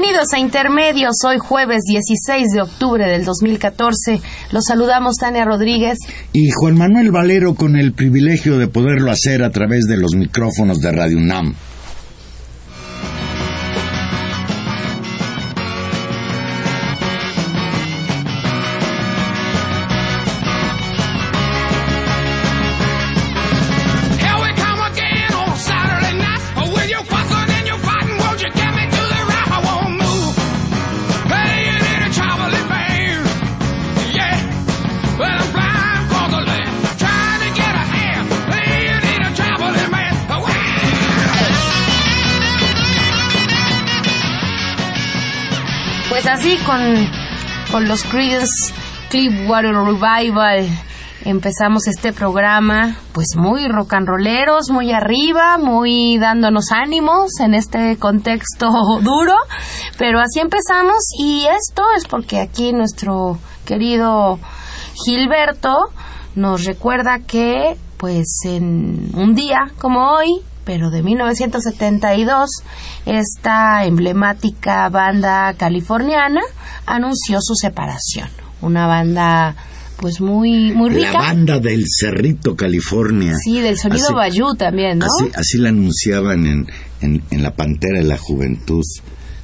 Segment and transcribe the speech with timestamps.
[0.00, 4.18] Bienvenidos a Intermedios, hoy jueves 16 de octubre del 2014.
[4.50, 5.98] Los saludamos Tania Rodríguez
[6.32, 10.78] y Juan Manuel Valero con el privilegio de poderlo hacer a través de los micrófonos
[10.78, 11.54] de Radio UNAM.
[46.64, 48.72] Con, los Creedence
[49.08, 50.68] Clearwater Revival.
[51.24, 57.96] Empezamos este programa pues muy rock and rolleros, muy arriba, muy dándonos ánimos en este
[57.96, 58.68] contexto
[59.02, 59.34] duro,
[59.98, 64.38] pero así empezamos y esto es porque aquí nuestro querido
[65.04, 65.74] Gilberto
[66.36, 72.48] nos recuerda que pues en un día como hoy pero de 1972,
[73.06, 76.42] esta emblemática banda californiana
[76.86, 78.28] anunció su separación.
[78.60, 79.56] Una banda
[79.96, 81.12] pues muy muy rica.
[81.12, 83.34] La banda del Cerrito, California.
[83.42, 85.06] Sí, del sonido Bayou también, ¿no?
[85.34, 86.66] Así, la anunciaban en,
[87.00, 88.84] en, La Pantera de la Juventud,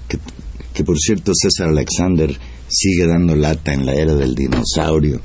[0.08, 0.18] que,
[0.72, 2.36] que por cierto César Alexander
[2.68, 5.20] sigue dando lata en la era del dinosaurio,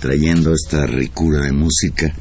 [0.00, 2.14] trayendo esta ricura de música.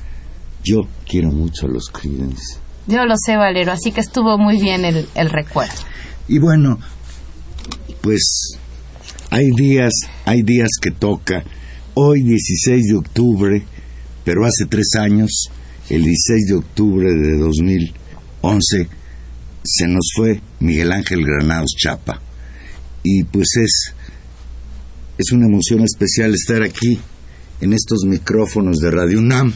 [0.64, 2.65] Yo quiero mucho a los Creedence.
[2.88, 5.74] Yo lo sé, Valero, así que estuvo muy bien el, el recuerdo.
[6.28, 6.80] Y bueno,
[8.02, 8.58] pues
[9.32, 9.92] hay días,
[10.26, 11.44] hay días que toca.
[11.96, 13.66] Hoy 16 de octubre,
[14.24, 15.50] pero hace tres años,
[15.90, 18.88] el 16 de octubre de 2011,
[19.64, 22.22] se nos fue Miguel Ángel Granados Chapa.
[23.04, 23.94] Y pues es,
[25.18, 27.00] es una emoción especial estar aquí
[27.62, 29.54] en estos micrófonos de Radio UNAM,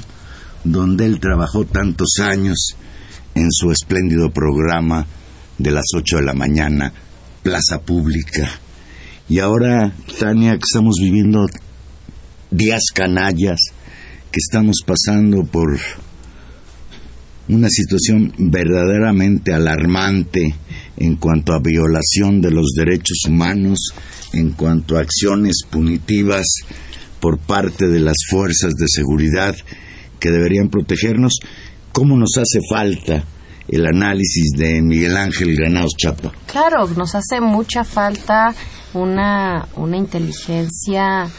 [0.63, 2.75] donde él trabajó tantos años
[3.39, 5.05] en su espléndido programa
[5.57, 6.93] de las 8 de la mañana,
[7.43, 8.49] Plaza Pública.
[9.27, 11.47] Y ahora, Tania, que estamos viviendo
[12.51, 13.59] días canallas,
[14.31, 15.79] que estamos pasando por
[17.47, 20.55] una situación verdaderamente alarmante
[20.97, 23.79] en cuanto a violación de los derechos humanos,
[24.33, 26.45] en cuanto a acciones punitivas
[27.19, 29.55] por parte de las fuerzas de seguridad
[30.19, 31.39] que deberían protegernos
[31.91, 33.23] cómo nos hace falta
[33.67, 36.31] el análisis de Miguel Ángel Granados Chapa.
[36.47, 38.53] Claro, nos hace mucha falta
[38.93, 41.29] una, una inteligencia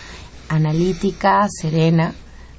[0.49, 2.13] analítica, serena,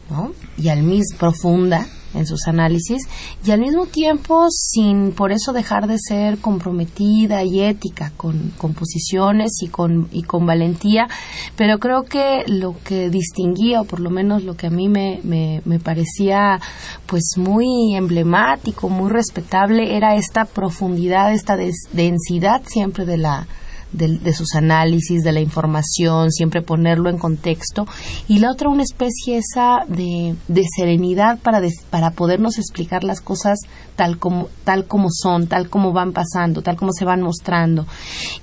[0.09, 0.33] ¿no?
[0.57, 3.03] Y al mismo profunda, en sus análisis
[3.45, 8.73] y al mismo tiempo sin por eso dejar de ser comprometida y ética con, con
[8.73, 11.07] posiciones y con, y con valentía,
[11.55, 15.19] pero creo que lo que distinguía, o por lo menos lo que a mí me,
[15.23, 16.59] me, me parecía
[17.05, 21.57] pues muy emblemático, muy respetable, era esta profundidad, esta
[21.93, 23.47] densidad siempre de la,
[23.91, 27.85] de, sus análisis, de la información, siempre ponerlo en contexto.
[28.27, 33.59] Y la otra, una especie esa de, de serenidad para, para podernos explicar las cosas
[33.95, 37.85] tal como, tal como son, tal como van pasando, tal como se van mostrando.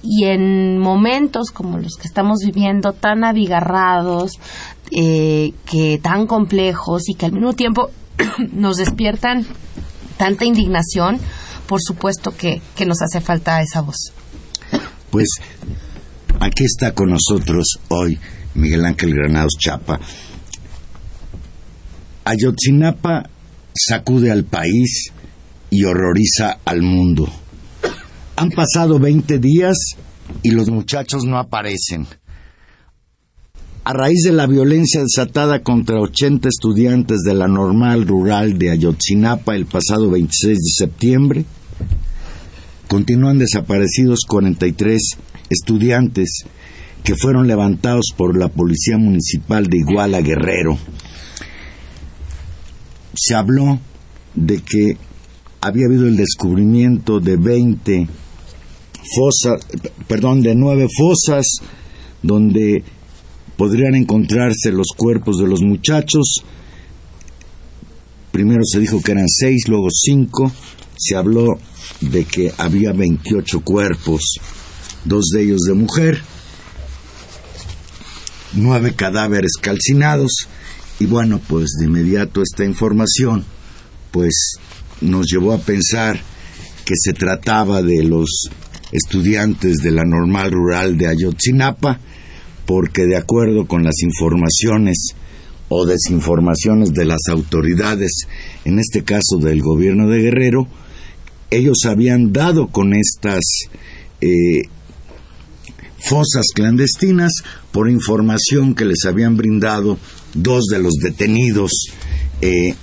[0.02, 4.38] Y en momentos como los que estamos viviendo, tan abigarrados,
[4.90, 7.90] eh, que tan complejos y que al mismo tiempo
[8.52, 9.46] nos despiertan
[10.16, 11.18] tanta indignación,
[11.66, 14.12] por supuesto que, que nos hace falta esa voz.
[15.10, 15.28] Pues
[16.40, 18.18] aquí está con nosotros hoy
[18.54, 19.98] Miguel Ángel Granados Chapa.
[22.24, 23.30] Ayotzinapa
[23.74, 25.12] sacude al país
[25.70, 27.28] y horroriza al mundo.
[28.36, 29.76] Han pasado 20 días
[30.42, 32.06] y los muchachos no aparecen.
[33.84, 39.56] A raíz de la violencia desatada contra 80 estudiantes de la normal rural de Ayotzinapa
[39.56, 41.44] el pasado 26 de septiembre,
[42.88, 45.00] continúan desaparecidos 43
[45.50, 46.44] estudiantes
[47.04, 50.76] que fueron levantados por la Policía Municipal de Iguala Guerrero.
[53.14, 53.78] Se habló
[54.34, 54.96] de que
[55.60, 58.08] había habido el descubrimiento de 20
[59.16, 59.66] fosas,
[60.06, 61.46] perdón, de nueve fosas
[62.22, 62.82] donde
[63.56, 66.42] podrían encontrarse los cuerpos de los muchachos.
[68.32, 70.52] Primero se dijo que eran seis, luego cinco.
[70.96, 71.58] Se habló
[72.00, 74.22] de que había 28 cuerpos,
[75.04, 76.22] dos de ellos de mujer,
[78.54, 80.48] nueve cadáveres calcinados.
[81.00, 83.44] Y bueno, pues de inmediato esta información,
[84.10, 84.56] pues
[85.00, 86.20] nos llevó a pensar
[86.84, 88.50] que se trataba de los
[88.92, 92.00] estudiantes de la normal rural de Ayotzinapa,
[92.66, 95.14] porque de acuerdo con las informaciones
[95.68, 98.26] o desinformaciones de las autoridades,
[98.64, 100.66] en este caso del gobierno de Guerrero,
[101.50, 103.40] ellos habían dado con estas
[104.20, 104.62] eh,
[105.98, 107.32] fosas clandestinas
[107.72, 109.98] por información que les habían brindado
[110.34, 111.72] dos de los detenidos
[112.40, 112.74] eh,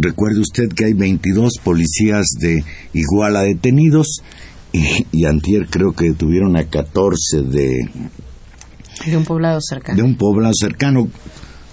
[0.00, 2.62] Recuerde usted que hay 22 policías de
[2.92, 4.22] Iguala detenidos
[4.72, 7.90] y, antier creo que detuvieron a 14 de...
[9.06, 9.96] De un poblado cercano.
[9.96, 11.08] De un poblado cercano,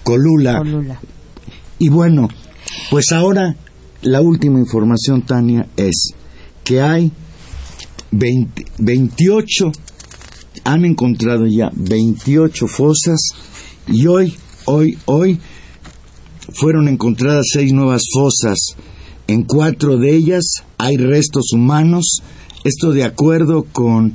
[0.03, 0.57] Colula.
[0.57, 0.99] Colula.
[1.77, 2.27] Y bueno,
[2.89, 3.55] pues ahora
[4.05, 6.11] la última información, Tania, es
[6.63, 7.11] que hay
[8.11, 9.71] 28,
[10.63, 13.19] han encontrado ya 28 fosas
[13.87, 14.33] y hoy,
[14.65, 15.39] hoy, hoy
[16.53, 18.57] fueron encontradas seis nuevas fosas.
[19.27, 22.21] En cuatro de ellas hay restos humanos.
[22.63, 24.13] Esto de acuerdo con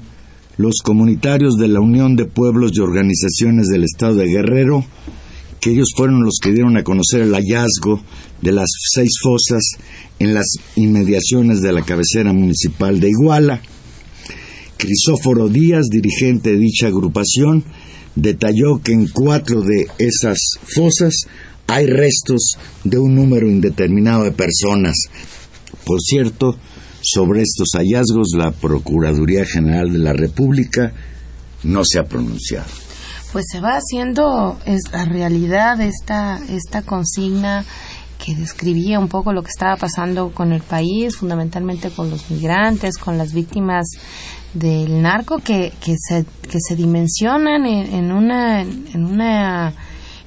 [0.56, 4.84] los comunitarios de la Unión de Pueblos y Organizaciones del Estado de Guerrero,
[5.60, 8.02] que ellos fueron los que dieron a conocer el hallazgo
[8.40, 9.62] de las seis fosas
[10.18, 10.46] en las
[10.76, 13.60] inmediaciones de la cabecera municipal de Iguala.
[14.76, 17.64] Crisóforo Díaz, dirigente de dicha agrupación,
[18.16, 20.38] detalló que en cuatro de esas
[20.74, 21.14] fosas
[21.66, 24.96] hay restos de un número indeterminado de personas.
[25.84, 26.56] Por cierto,
[27.02, 30.92] sobre estos hallazgos la Procuraduría General de la República
[31.62, 32.79] no se ha pronunciado.
[33.32, 37.64] Pues se va haciendo es la realidad esta esta consigna
[38.24, 42.98] que describía un poco lo que estaba pasando con el país, fundamentalmente con los migrantes,
[42.98, 43.86] con las víctimas
[44.52, 49.72] del narco que, que, se, que se dimensionan en una, en una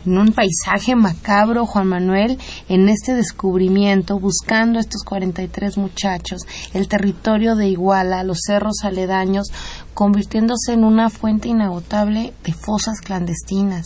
[0.05, 2.37] en un paisaje macabro, Juan Manuel,
[2.69, 6.41] en este descubrimiento, buscando a estos 43 muchachos,
[6.73, 9.47] el territorio de Iguala, los cerros aledaños,
[9.93, 13.85] convirtiéndose en una fuente inagotable de fosas clandestinas.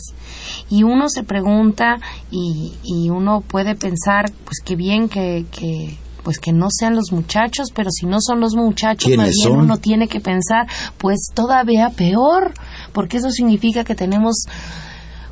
[0.68, 1.98] Y uno se pregunta
[2.30, 5.98] y, y uno puede pensar, pues qué bien que, que
[6.28, 9.78] pues que no sean los muchachos, pero si no son los muchachos, más bien uno
[9.78, 10.66] tiene que pensar,
[10.98, 12.52] pues todavía peor,
[12.92, 14.44] porque eso significa que tenemos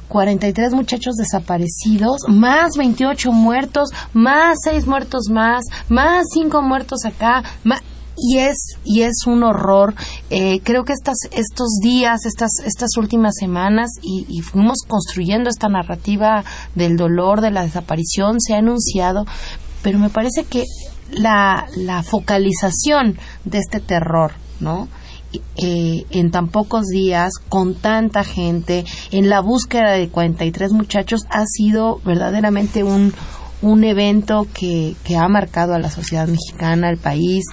[0.09, 7.43] 43 muchachos desaparecidos, más 28 muertos, más 6 muertos más, más 5 muertos acá,
[8.17, 9.95] y es y es un horror.
[10.31, 15.69] Eh, creo que estas estos días estas estas últimas semanas y, y, fuimos construyendo esta
[15.69, 16.45] narrativa
[16.75, 19.27] del dolor de la desaparición se ha anunciado
[19.83, 20.65] pero me parece que
[21.11, 24.89] la la focalización de este terror no
[25.57, 31.45] eh, en tan pocos días, con tanta gente, en la búsqueda de 43 muchachos, ha
[31.47, 33.13] sido verdaderamente un,
[33.63, 37.45] un evento que, que ha marcado a la sociedad mexicana, al país,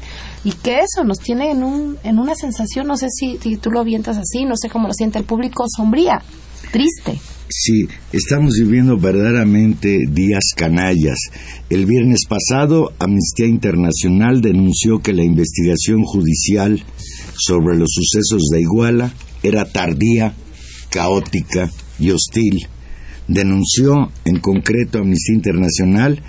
[0.44, 3.72] y que eso nos tiene en, un, en una sensación, no sé si, si tú
[3.72, 6.22] lo avientas así, no sé cómo lo siente el público, sombría,
[6.72, 7.20] triste.
[7.50, 11.20] Sí, estamos viviendo verdaderamente días canallas.
[11.70, 16.84] El viernes pasado, Amnistía Internacional denunció que la investigación judicial
[17.46, 20.34] sobre los sucesos de Iguala era tardía,
[20.90, 21.70] caótica
[22.00, 22.68] y hostil.
[23.28, 26.22] Denunció en concreto Amnistía Internacional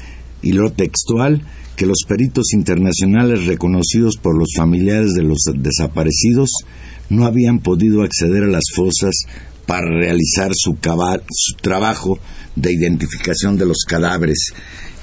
[0.43, 1.43] y lo textual
[1.77, 6.51] que los peritos internacionales reconocidos por los familiares de los desaparecidos
[7.11, 9.13] no habían podido acceder a las fosas
[9.67, 10.77] para realizar su,
[11.31, 12.19] su, trabajo
[12.55, 14.53] de identificación de los cadáveres.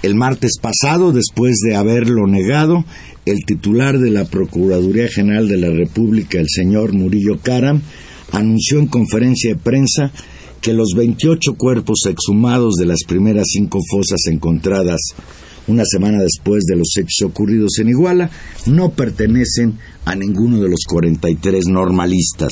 [0.03, 2.85] El martes pasado, después de haberlo negado,
[3.25, 7.81] el titular de la Procuraduría General de la República, el señor Murillo Caram,
[8.31, 10.11] anunció en conferencia de prensa
[10.61, 14.99] que los 28 cuerpos exhumados de las primeras cinco fosas encontradas
[15.67, 18.29] una semana después de los hechos ocurridos en Iguala,
[18.65, 22.49] no pertenecen a ninguno de los 43 normalistas.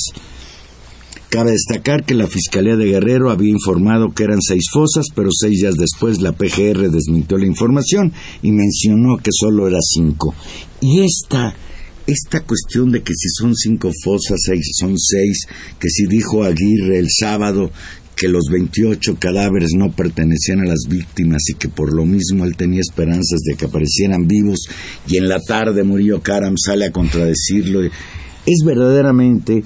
[1.30, 5.60] Cabe destacar que la Fiscalía de Guerrero había informado que eran seis fosas, pero seis
[5.62, 10.34] días después la PGR desmintió la información y mencionó que solo era cinco.
[10.82, 11.56] Y esta,
[12.08, 15.46] esta cuestión de que si son cinco fosas, seis, son seis,
[15.80, 17.70] que si dijo Aguirre el sábado
[18.16, 22.58] que los 28 cadáveres no pertenecían a las víctimas y que por lo mismo él
[22.58, 24.68] tenía esperanzas de que aparecieran vivos
[25.08, 27.84] y en la tarde murió Karam sale a contradecirlo.
[27.84, 29.64] Es verdaderamente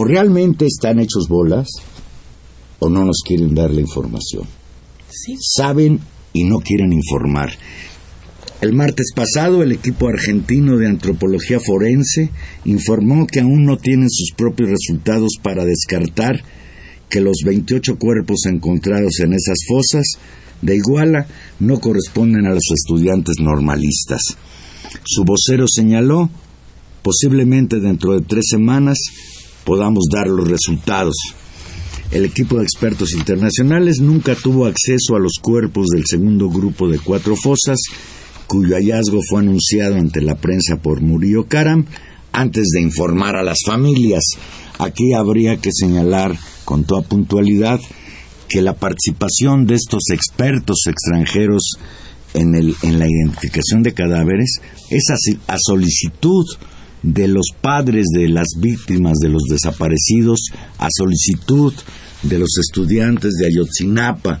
[0.00, 1.66] o realmente están hechos bolas
[2.78, 4.44] o no nos quieren dar la información.
[5.40, 5.98] Saben
[6.32, 7.50] y no quieren informar.
[8.60, 12.30] El martes pasado el equipo argentino de antropología forense
[12.64, 16.44] informó que aún no tienen sus propios resultados para descartar
[17.10, 20.06] que los 28 cuerpos encontrados en esas fosas
[20.62, 21.26] de Iguala
[21.58, 24.22] no corresponden a los estudiantes normalistas.
[25.04, 26.30] Su vocero señaló,
[27.02, 28.98] posiblemente dentro de tres semanas
[29.68, 31.14] podamos dar los resultados.
[32.10, 36.98] El equipo de expertos internacionales nunca tuvo acceso a los cuerpos del segundo grupo de
[36.98, 37.76] cuatro fosas,
[38.46, 41.84] cuyo hallazgo fue anunciado ante la prensa por Murillo Karam
[42.32, 44.24] antes de informar a las familias.
[44.78, 46.34] Aquí habría que señalar
[46.64, 47.78] con toda puntualidad
[48.48, 51.74] que la participación de estos expertos extranjeros
[52.32, 55.04] en, el, en la identificación de cadáveres es
[55.46, 56.46] a solicitud
[57.02, 60.40] de los padres de las víctimas de los desaparecidos
[60.78, 61.72] a solicitud
[62.22, 64.40] de los estudiantes de Ayotzinapa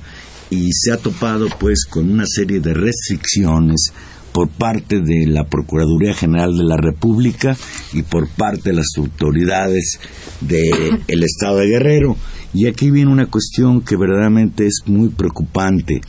[0.50, 3.92] y se ha topado pues con una serie de restricciones
[4.32, 7.56] por parte de la Procuraduría General de la República
[7.92, 9.98] y por parte de las autoridades
[10.40, 12.16] del Estado de Guerrero.
[12.54, 16.00] Y aquí viene una cuestión que verdaderamente es muy preocupante.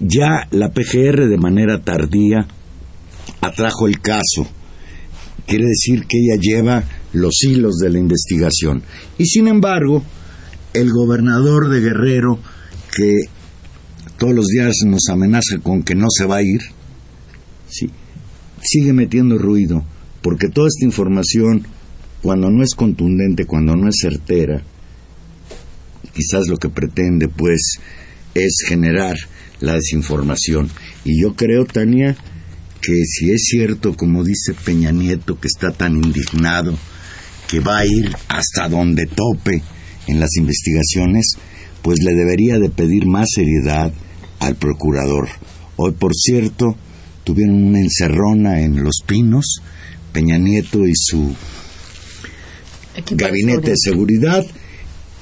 [0.00, 2.46] Ya la PGR de manera tardía
[3.40, 4.46] atrajo el caso
[5.50, 8.84] quiere decir que ella lleva los hilos de la investigación.
[9.18, 10.04] Y sin embargo,
[10.74, 12.38] el gobernador de Guerrero,
[12.96, 13.22] que
[14.16, 16.60] todos los días nos amenaza con que no se va a ir,
[17.68, 17.90] sí,
[18.62, 19.84] sigue metiendo ruido,
[20.22, 21.66] porque toda esta información,
[22.22, 24.62] cuando no es contundente, cuando no es certera,
[26.14, 27.80] quizás lo que pretende, pues,
[28.34, 29.16] es generar
[29.58, 30.70] la desinformación.
[31.04, 32.16] Y yo creo, Tania,
[32.80, 36.76] que si es cierto, como dice Peña Nieto, que está tan indignado,
[37.48, 39.62] que va a ir hasta donde tope
[40.06, 41.32] en las investigaciones,
[41.82, 43.92] pues le debería de pedir más seriedad
[44.38, 45.28] al procurador.
[45.76, 46.76] Hoy, por cierto,
[47.24, 49.60] tuvieron una encerrona en Los Pinos,
[50.12, 51.34] Peña Nieto y su
[53.12, 54.44] gabinete de seguridad,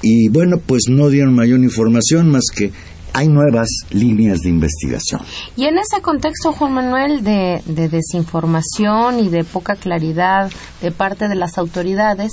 [0.01, 2.71] y bueno, pues no dieron mayor información más que
[3.13, 5.21] hay nuevas líneas de investigación.
[5.55, 10.51] Y en ese contexto, Juan Manuel, de, desinformación y de poca claridad
[10.81, 12.31] de parte de las autoridades,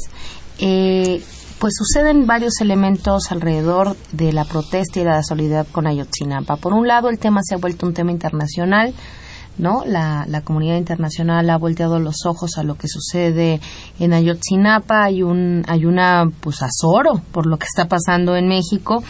[0.59, 1.23] eh,
[1.59, 6.57] pues suceden varios elementos alrededor de la protesta y la solidaridad con Ayotzinapa.
[6.57, 8.93] Por un lado, el tema se ha vuelto un tema internacional
[9.59, 9.85] ¿no?
[9.87, 13.61] La, la, comunidad internacional ha volteado los ojos a lo que sucede
[13.99, 19.03] en Ayotzinapa, hay un hay una pues azoro por lo que está pasando en México.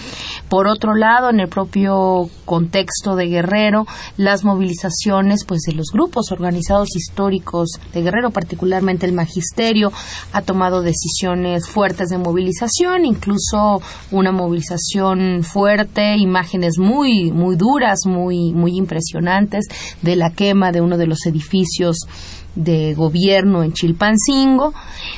[0.49, 3.87] Por otro lado, en el propio contexto de Guerrero,
[4.17, 9.93] las movilizaciones pues de los grupos organizados históricos de Guerrero, particularmente el magisterio,
[10.33, 13.81] ha tomado decisiones fuertes de movilización, incluso
[14.13, 19.67] una movilización fuerte, imágenes muy muy duras, muy muy impresionantes
[20.03, 21.99] de la quema de uno de los edificios
[22.57, 24.73] de gobierno en Chilpancingo,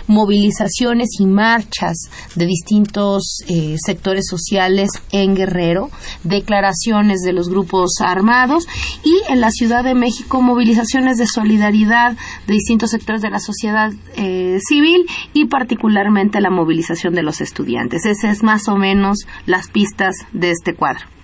[0.06, 5.90] movilizaciones y marchas de distintos eh, sectores sociales en Guerrero,
[6.24, 8.66] declaraciones de los grupos armados
[9.04, 13.92] y en la Ciudad de México movilizaciones de solidaridad de distintos sectores de la sociedad
[14.16, 18.04] eh, civil y particularmente la movilización de los estudiantes.
[18.04, 21.17] Esas es más o menos las pistas de este cuadro.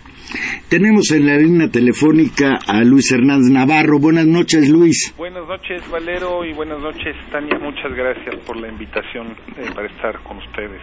[0.69, 3.99] Tenemos en la línea telefónica a Luis Hernández Navarro.
[3.99, 5.15] Buenas noches, Luis.
[5.17, 7.59] Buenas noches, Valero, y buenas noches, Tania.
[7.59, 10.81] Muchas gracias por la invitación eh, para estar con ustedes.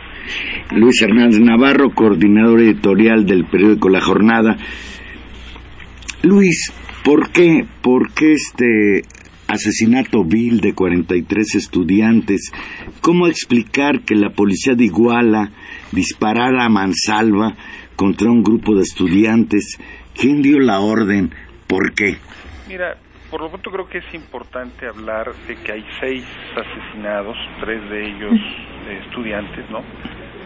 [0.71, 4.55] Luis Hernández Navarro, coordinador editorial del periódico La Jornada.
[6.24, 6.71] Luis,
[7.03, 9.01] ¿por qué, por qué este
[9.48, 12.51] asesinato vil de 43 estudiantes?
[13.01, 15.51] ¿Cómo explicar que la policía de Iguala
[15.91, 17.55] disparara a mansalva
[17.95, 19.77] contra un grupo de estudiantes.
[20.15, 21.33] ¿Quién dio la orden?
[21.67, 22.17] ¿Por qué?
[22.67, 22.98] Mira,
[23.29, 28.05] por lo tanto creo que es importante hablar de que hay seis asesinados, tres de
[28.05, 28.39] ellos
[29.07, 29.81] estudiantes, ¿no?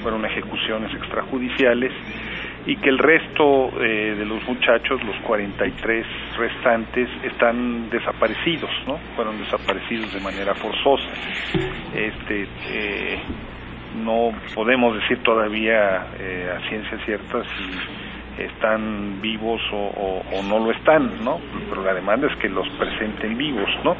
[0.03, 1.91] Fueron ejecuciones extrajudiciales
[2.67, 6.05] y que el resto eh, de los muchachos, los 43
[6.37, 8.97] restantes, están desaparecidos, ¿no?
[9.15, 11.09] Fueron desaparecidos de manera forzosa.
[11.95, 13.19] Este, eh,
[14.03, 21.23] no podemos decir todavía eh, a ciencia cierta si están vivos o, no lo están,
[21.23, 21.39] ¿no?
[21.69, 23.95] Pero la demanda es que los presenten vivos, ¿no?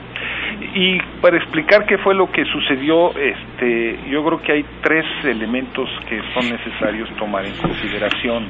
[0.76, 5.90] Y para explicar qué fue lo que sucedió, este, yo creo que hay tres elementos
[6.08, 8.48] que son necesarios tomar en consideración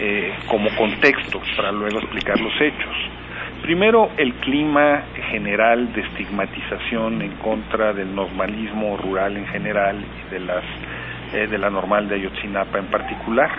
[0.00, 2.96] eh, como contexto para luego explicar los hechos.
[3.62, 10.40] Primero, el clima general de estigmatización en contra del normalismo rural en general y de
[10.40, 10.64] las
[11.32, 13.50] eh, de la normal de Ayotzinapa en particular.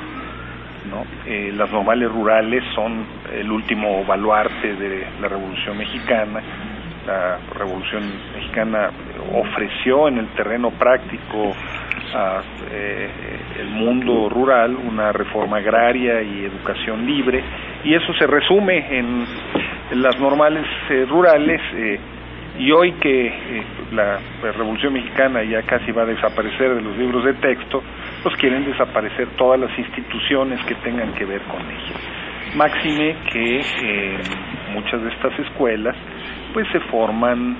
[0.91, 1.05] ¿no?
[1.25, 6.41] Eh, las normales rurales son el último baluarte de la Revolución Mexicana.
[7.07, 8.03] La Revolución
[8.35, 8.91] Mexicana
[9.33, 11.53] ofreció en el terreno práctico
[12.13, 12.41] a
[12.71, 13.09] eh,
[13.59, 17.41] el mundo rural una reforma agraria y educación libre
[17.83, 19.25] y eso se resume en,
[19.91, 21.99] las normales eh, rurales eh,
[22.57, 27.25] y hoy que eh, la, Revolución Mexicana ya casi va a desaparecer de los libros
[27.25, 27.81] de texto,
[28.21, 31.95] pues quieren desaparecer todas las instituciones que tengan que ver con ello.
[32.55, 35.95] Máxime que en muchas de estas escuelas
[36.53, 37.57] pues se forman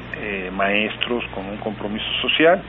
[0.56, 2.62] maestros con un compromiso social,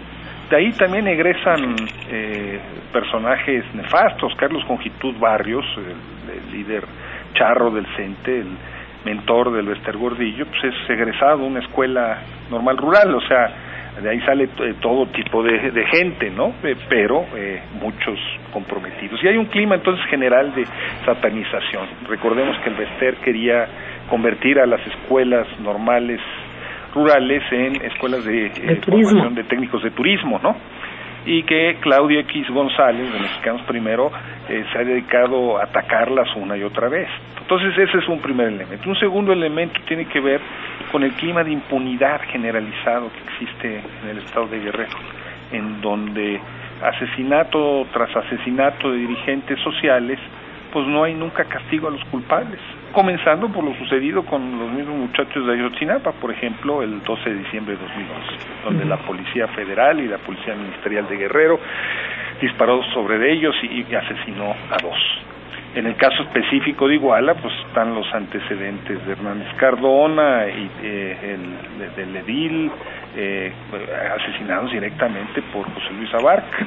[0.50, 1.74] de ahí también egresan
[2.10, 2.60] eh,
[2.92, 6.84] personajes nefastos, Carlos Congitud Barrios, el, líder
[7.32, 8.56] charro del CENTE, el
[9.04, 12.18] mentor del Bester Gordillo, pues es egresado de una escuela
[12.50, 13.50] normal rural, o sea,
[14.02, 16.52] de ahí sale eh, todo tipo de, gente, ¿no?
[16.64, 17.24] Eh, pero
[17.80, 18.18] muchos
[18.52, 19.22] comprometidos.
[19.22, 20.64] Y hay un clima entonces general de
[21.04, 21.86] satanización.
[22.08, 23.66] Recordemos que el Bester quería
[24.08, 26.20] convertir a las escuelas normales
[26.94, 30.56] rurales en escuelas de, eh, formación de técnicos de turismo, ¿no?
[31.26, 34.12] Y que Claudio X González, de Mexicanos Primero,
[34.48, 37.08] eh, se ha dedicado a atacarlas una y otra vez.
[37.40, 38.88] Entonces ese es un primer elemento.
[38.88, 40.40] Un segundo elemento tiene que ver
[40.92, 44.96] con el clima de impunidad generalizado que existe en el estado de Guerrero,
[45.52, 46.40] en donde
[46.82, 50.18] asesinato tras asesinato de dirigentes sociales,
[50.72, 52.60] pues no hay nunca castigo a los culpables
[52.94, 57.36] comenzando por lo sucedido con los mismos muchachos de Ayotzinapa, por ejemplo, el 12 de
[57.36, 58.26] diciembre de 2011,
[58.64, 61.58] donde la Policía Federal y la Policía Ministerial de Guerrero
[62.40, 64.98] disparó sobre ellos y, asesinó a dos.
[65.74, 71.34] En el caso específico de Iguala, pues están los antecedentes de Hernández Cardona y eh,
[71.34, 72.70] el, del Edil,
[73.16, 73.52] eh,
[74.16, 76.64] asesinados directamente por José Luis Abarca.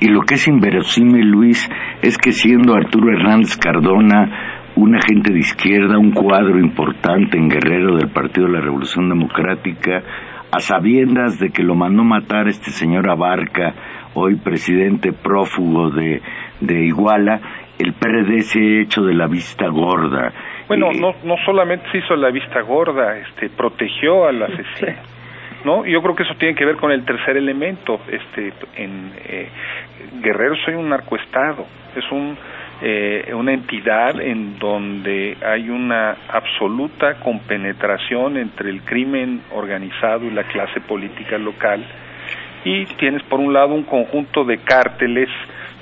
[0.00, 1.66] Y lo que es inverosímil, Luis,
[2.02, 7.96] es que siendo Arturo Hernández Cardona un agente de izquierda, un cuadro importante en Guerrero
[7.96, 10.02] del Partido de la Revolución Democrática,
[10.50, 13.74] a sabiendas de que lo mandó matar este señor Abarca,
[14.14, 16.20] hoy presidente prófugo de,
[16.60, 17.40] de Iguala,
[17.78, 20.32] el PRD se ha hecho de la vista gorda.
[20.68, 25.12] Bueno, no, no solamente se hizo la vista gorda, este, protegió al asesino.
[25.64, 25.86] ¿no?
[25.86, 28.00] Yo creo que eso tiene que ver con el tercer elemento.
[28.08, 29.48] Este, en eh,
[30.22, 32.36] Guerrero soy un narcoestado, es un
[32.80, 40.44] eh, una entidad en donde hay una absoluta compenetración entre el crimen organizado y la
[40.44, 41.84] clase política local
[42.64, 45.28] y tienes por un lado un conjunto de cárteles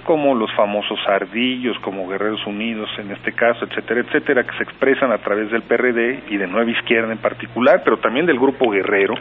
[0.04, 5.12] como los famosos ardillos, como Guerreros Unidos en este caso, etcétera, etcétera, que se expresan
[5.12, 9.14] a través del PRD y de Nueva Izquierda en particular, pero también del grupo Guerrero,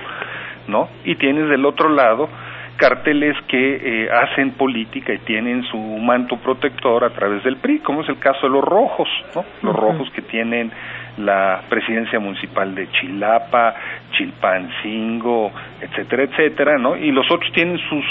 [0.68, 0.90] ¿no?
[1.04, 2.30] Y tienes del otro lado
[2.80, 8.02] carteles que eh, hacen política y tienen su manto protector a través del PRI, como
[8.02, 9.44] es el caso de los rojos, ¿no?
[9.62, 10.72] Los rojos que tienen
[11.18, 13.76] la presidencia municipal de Chilapa,
[14.14, 16.96] Chilpancingo, etcétera, etcétera, ¿no?
[16.96, 18.06] Y los otros tienen sus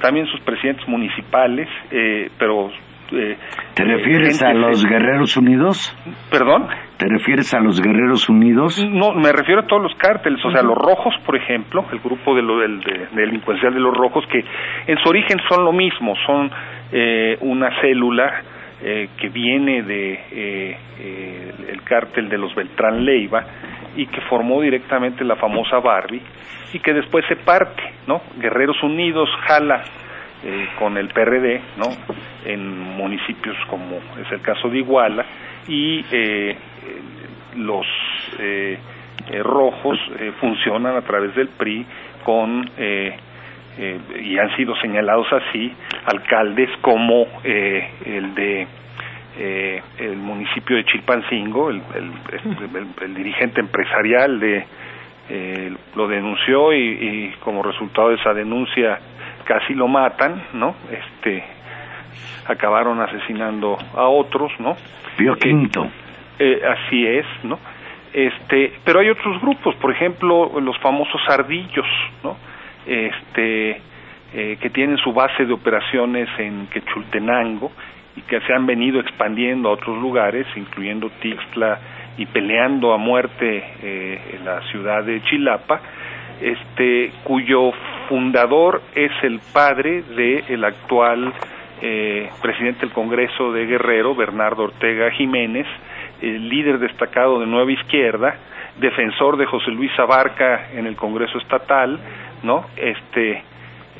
[0.00, 2.70] también sus presidentes municipales, eh, pero
[3.12, 3.36] eh,
[3.74, 5.96] ¿Te refieres a los Guerreros Unidos?
[6.30, 6.68] ¿Perdón?
[6.96, 8.84] ¿Te refieres a los Guerreros Unidos?
[8.90, 12.34] No, me refiero a todos los cárteles, o sea, los rojos, por ejemplo, el grupo
[12.34, 14.44] de lo, del, de, delincuencial de los rojos, que
[14.86, 16.50] en su origen son lo mismo, son
[16.92, 18.42] eh, una célula
[18.80, 23.44] eh, que viene de eh, el cártel de los Beltrán Leiva
[23.96, 26.22] y que formó directamente la famosa Barbie
[26.72, 28.20] y que después se parte, ¿no?
[28.38, 29.82] Guerreros Unidos jala
[30.44, 31.88] eh, con el PRD, ¿no?
[32.44, 35.26] En municipios como es el caso de Iguala
[35.66, 36.56] y eh,
[37.56, 37.84] los
[38.38, 38.78] eh,
[39.42, 39.98] rojos
[40.40, 41.84] funcionan a través del PRI
[42.24, 45.72] con y han sido señalados así
[46.06, 48.66] alcaldes como el de
[49.98, 51.82] el municipio de Chilpancingo, el,
[53.02, 54.64] el, dirigente empresarial de
[55.94, 58.98] lo denunció y, como resultado de esa denuncia
[59.44, 60.74] casi lo matan, ¿no?
[60.90, 61.44] Este
[62.46, 64.76] acabaron asesinando a otros, ¿no?
[65.16, 65.86] Pío Quinto.
[66.38, 67.58] Eh, así es, ¿no?
[68.12, 71.86] Este, pero hay otros grupos, por ejemplo, los famosos ardillos,
[72.24, 72.36] ¿no?
[72.86, 73.82] Este,
[74.32, 77.70] eh, que tienen su base de operaciones en Quechultenango
[78.16, 81.78] y que se han venido expandiendo a otros lugares, incluyendo Tixla
[82.16, 85.80] y peleando a muerte eh, en la ciudad de Chilapa,
[86.40, 87.72] este, cuyo
[88.08, 91.32] fundador es el padre del el actual
[91.80, 95.66] eh, presidente del Congreso de Guerrero, Bernardo Ortega Jiménez,
[96.20, 98.36] el líder destacado de Nueva Izquierda,
[98.80, 101.98] defensor de José Luis Abarca en el Congreso Estatal,
[102.42, 102.66] ¿no?
[102.76, 103.42] Este,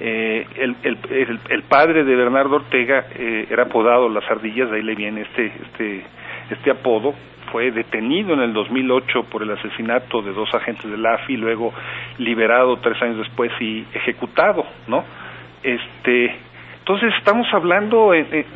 [0.01, 4.83] eh, el, el, el, padre de Bernardo Ortega eh, era apodado Las Ardillas, de ahí
[4.83, 6.05] le viene este, este,
[6.51, 7.15] este apodo,
[7.51, 11.73] fue detenido en el 2008 por el asesinato de dos agentes de la AFI, luego
[12.19, 15.05] liberado tres años después y ejecutado, ¿no?
[15.63, 16.37] Este,
[16.79, 18.47] entonces estamos hablando de,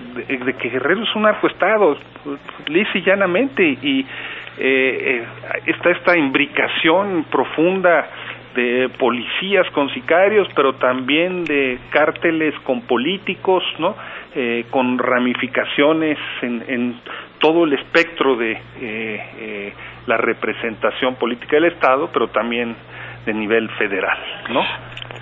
[0.58, 1.98] que Guerrero es un narcoestado,
[2.66, 4.06] lisa y llanamente, y eh,
[4.58, 5.24] eh,
[5.66, 8.08] está esta imbricación profunda
[8.54, 13.94] de policías con sicarios, pero también de cárteles con políticos, ¿no?
[14.34, 16.94] Eh, con ramificaciones en, en,
[17.42, 19.74] todo el espectro de eh, eh,
[20.06, 22.74] la representación política del Estado, pero también
[23.26, 24.18] de nivel federal,
[24.50, 24.62] ¿no?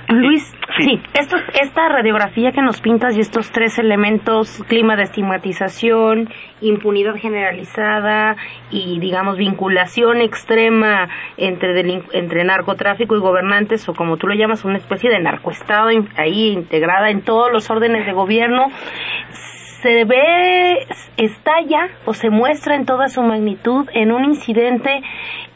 [0.09, 6.29] Luis, sí, esta radiografía que nos pintas y estos tres elementos, clima de estigmatización,
[6.61, 8.35] impunidad generalizada
[8.71, 14.79] y, digamos, vinculación extrema entre, entre narcotráfico y gobernantes, o como tú lo llamas, una
[14.79, 18.67] especie de narcoestado ahí integrada en todos los órdenes de gobierno,
[19.83, 25.01] se ve, estalla o se muestra en toda su magnitud en un incidente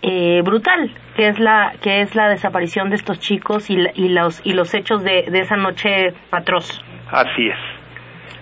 [0.02, 4.44] eh, brutal, que es la que es la desaparición de estos chicos y, y los
[4.44, 6.82] y los hechos de, de, esa noche atroz.
[7.10, 7.58] Así es.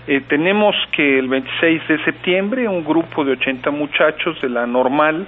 [0.07, 5.27] Eh, tenemos que el 26 de septiembre un grupo de 80 muchachos de la normal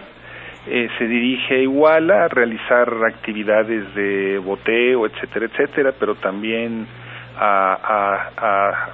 [0.67, 6.87] eh, se dirige a Iguala a realizar actividades de boteo, etcétera, etcétera, pero también
[7.39, 8.89] a, a,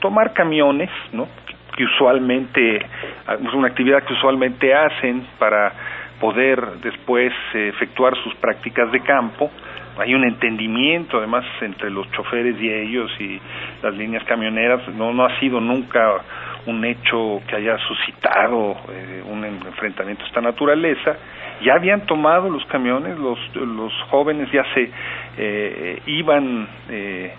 [0.00, 1.28] tomar camiones, ¿no?
[1.76, 5.72] que usualmente es una actividad que usualmente hacen para
[6.20, 9.50] poder después eh, efectuar sus prácticas de campo.
[9.98, 13.40] Hay un entendimiento además entre los choferes y ellos y
[13.82, 14.86] las líneas camioneras.
[14.88, 16.20] No, no ha sido nunca
[16.66, 21.16] un hecho que haya suscitado eh, un enfrentamiento de esta naturaleza.
[21.62, 24.90] Ya habían tomado los camiones, los, los jóvenes ya se
[25.36, 27.34] eh, iban eh,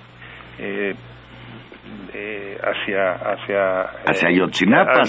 [0.59, 0.95] eh,
[2.13, 5.01] eh, hacia hacia hacia eh, Ayotzinapa,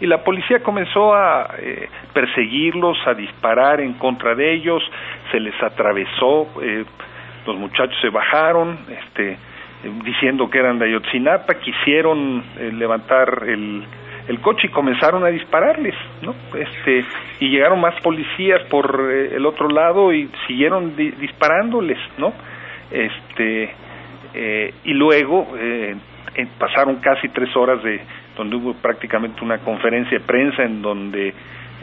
[0.00, 4.82] y la policía comenzó a eh, perseguirlos, a disparar en contra de ellos,
[5.30, 6.84] se les atravesó, eh,
[7.46, 9.38] los muchachos se bajaron, este
[10.04, 12.44] diciendo que eran de Ayotzinapa, quisieron
[12.78, 13.84] levantar el
[14.28, 16.34] el coche y comenzaron a dispararles, ¿no?
[16.56, 17.04] Este
[17.40, 22.32] y llegaron más policías por el otro lado y siguieron disparándoles, ¿no?
[22.92, 23.74] Este
[24.34, 25.96] eh, y luego eh,
[26.58, 28.00] pasaron casi tres horas de
[28.36, 31.34] donde hubo prácticamente una conferencia de prensa en donde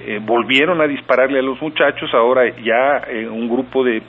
[0.05, 4.01] eh, volvieron a dispararle a los muchachos, ahora ya un grupo de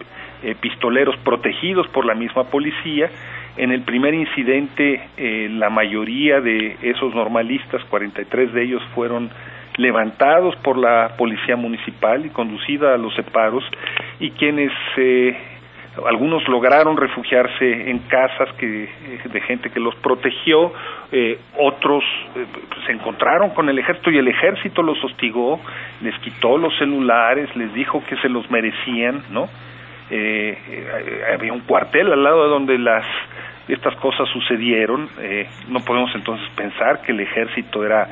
[0.60, 3.10] pistoleros protegidos por la misma policía.
[3.58, 5.02] En el primer incidente,
[5.50, 9.28] la mayoría de esos normalistas, 43 de ellos, fueron
[9.76, 13.64] levantados por la policía municipal y conducida a los separos,
[14.18, 14.72] y quienes
[16.06, 20.72] algunos lograron refugiarse en casas que, eh, de gente que los protegió,
[21.10, 22.04] eh, otros
[22.36, 22.46] eh,
[22.86, 25.60] se encontraron con el ejército y el ejército los hostigó,
[26.00, 29.48] les quitó los celulares, les dijo que se los merecían, ¿no?
[31.32, 33.06] había un cuartel al lado de donde las
[33.68, 35.08] estas cosas sucedieron,
[35.68, 38.08] no podemos entonces pensar que el ejército era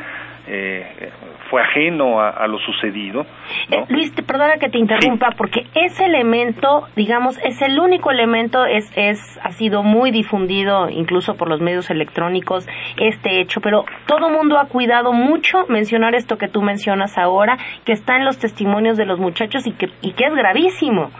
[0.48, 1.10] eh,
[1.50, 3.26] fue ajeno a, lo sucedido.
[3.70, 8.64] Eh, Luis, te perdona que te interrumpa, porque ese elemento, digamos, es el único elemento,
[8.64, 12.66] es, es, ha sido muy difundido incluso por los medios electrónicos,
[12.98, 17.92] este hecho, pero todo mundo ha cuidado mucho mencionar esto que tú mencionas ahora, que
[17.92, 21.10] está en los testimonios de los muchachos y que, y que es gravísimo.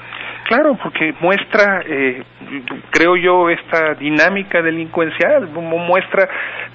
[0.48, 2.22] Claro, porque muestra, eh,
[2.90, 6.26] creo yo, esta dinámica delincuencial, muestra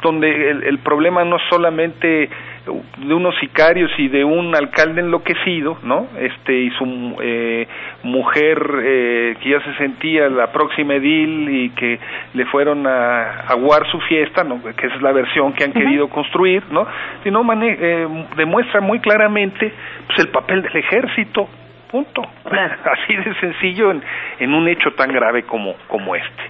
[0.03, 2.29] donde el, el problema no solamente
[2.65, 6.07] de unos sicarios y de un alcalde enloquecido, ¿no?
[6.17, 7.67] Este y su eh,
[8.03, 11.99] mujer eh, que ya se sentía la próxima edil y que
[12.33, 14.61] le fueron a aguar su fiesta, ¿no?
[14.63, 16.87] Que esa es la versión que han querido construir, ¿no?
[17.23, 18.07] Sino eh,
[18.37, 19.73] demuestra muy claramente
[20.07, 21.49] pues el papel del ejército,
[21.93, 22.23] punto.
[22.45, 24.03] Así de sencillo en,
[24.39, 26.43] en un hecho tan grave como como este.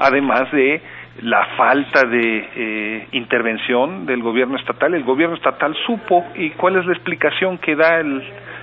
[0.00, 0.80] Además de
[1.22, 4.94] la falta de eh, intervención del gobierno estatal.
[4.94, 8.22] El gobierno estatal supo y cuál es la explicación que da el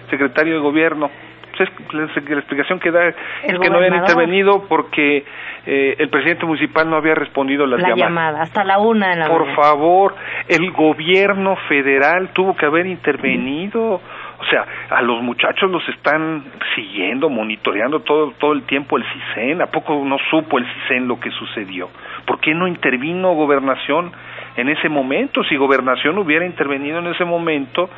[0.10, 1.10] secretario de gobierno.
[1.58, 5.24] Pues la, explicación que da es que no habían intervenido porque
[5.66, 8.42] eh, el presidente municipal no había respondido las la llamadas.
[8.42, 10.16] hasta la una de la Por favor,
[10.50, 14.02] el gobierno federal tuvo que haber intervenido.
[14.46, 16.44] O sea, a los muchachos los están
[16.76, 19.62] siguiendo, monitoreando todo, todo el tiempo el CISEN.
[19.62, 21.90] ¿A poco no supo el CISEN lo que sucedió?
[22.28, 24.12] ¿Por qué no intervino gobernación
[24.56, 25.44] en ese momento?
[25.46, 27.90] Si gobernación hubiera intervenido en ese momento,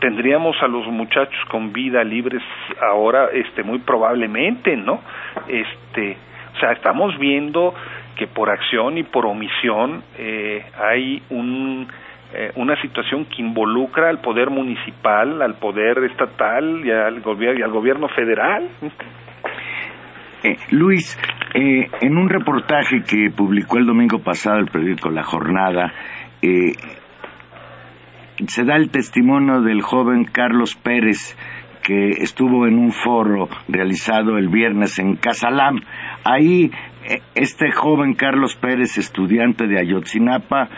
[0.00, 2.42] tendríamos a los muchachos con vida libres
[2.82, 5.00] ahora, este, muy probablemente, ¿no?
[5.48, 6.16] Este,
[6.54, 7.74] o sea, estamos viendo
[8.16, 11.88] que por acción y por omisión eh, hay un
[12.32, 17.22] eh, una situación que involucra al poder municipal, al poder estatal y al,
[17.58, 18.68] y al gobierno federal.
[20.42, 21.18] Eh, Luis,
[21.54, 25.92] eh, en un reportaje que publicó el domingo pasado el periódico La Jornada,
[26.40, 26.72] eh,
[28.46, 31.36] se da el testimonio del joven Carlos Pérez,
[31.82, 35.80] que estuvo en un foro realizado el viernes en Casalam.
[36.24, 36.70] Ahí,
[37.34, 40.68] este joven Carlos Pérez, estudiante de Ayotzinapa,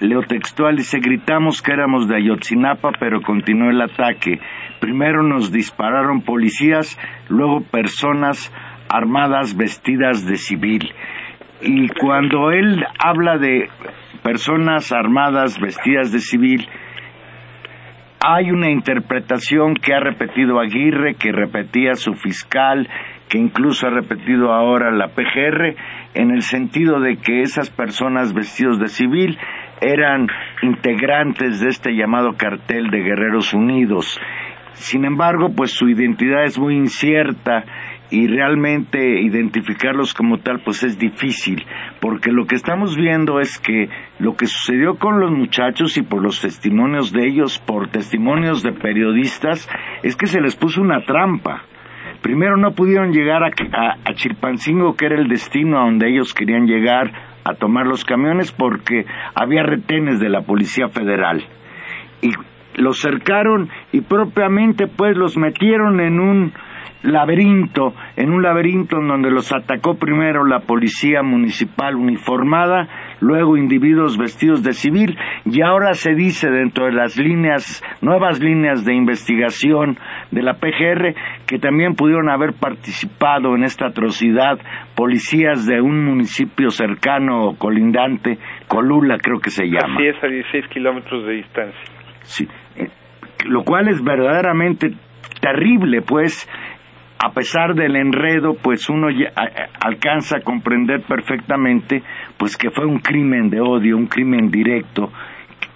[0.00, 4.40] leo textual, dice, gritamos que éramos de Ayotzinapa, pero continuó el ataque.
[4.80, 8.52] Primero nos dispararon policías, luego personas
[8.88, 10.92] armadas vestidas de civil.
[11.62, 13.68] Y cuando él habla de
[14.22, 16.68] personas armadas vestidas de civil,
[18.20, 22.88] hay una interpretación que ha repetido Aguirre, que repetía su fiscal,
[23.28, 25.76] que incluso ha repetido ahora la PGR,
[26.14, 29.38] en el sentido de que esas personas vestidos de civil
[29.80, 30.28] eran
[30.62, 34.20] integrantes de este llamado cartel de Guerreros Unidos.
[34.72, 37.64] Sin embargo, pues su identidad es muy incierta
[38.10, 41.64] y realmente identificarlos como tal pues es difícil
[42.00, 46.22] porque lo que estamos viendo es que lo que sucedió con los muchachos y por
[46.22, 49.68] los testimonios de ellos por testimonios de periodistas
[50.02, 51.64] es que se les puso una trampa
[52.22, 56.66] primero no pudieron llegar a, a, Chilpancingo que era el destino a donde ellos querían
[56.66, 57.10] llegar
[57.48, 59.04] a tomar los camiones porque
[59.34, 61.44] había retenes de la policía federal.
[62.22, 62.30] Y
[62.76, 66.52] los cercaron y propiamente pues los metieron en un
[67.02, 72.88] laberinto, en un laberinto en donde los atacó primero la policía municipal uniformada,
[73.20, 78.84] luego individuos vestidos de civil, y ahora se dice dentro de las líneas, nuevas líneas
[78.84, 79.98] de investigación
[80.30, 81.14] de la PGR,
[81.46, 84.58] que también pudieron haber participado en esta atrocidad
[84.94, 89.94] policías de un municipio cercano o colindante, Colula creo que se llama.
[89.94, 91.80] Así es, a 16 kilómetros de distancia.
[92.22, 92.88] Sí, eh,
[93.46, 94.90] lo cual es verdaderamente
[95.40, 96.48] terrible, pues,
[97.24, 99.08] a pesar del enredo, pues uno
[99.80, 102.02] alcanza a comprender perfectamente
[102.38, 105.10] pues que fue un crimen de odio, un crimen directo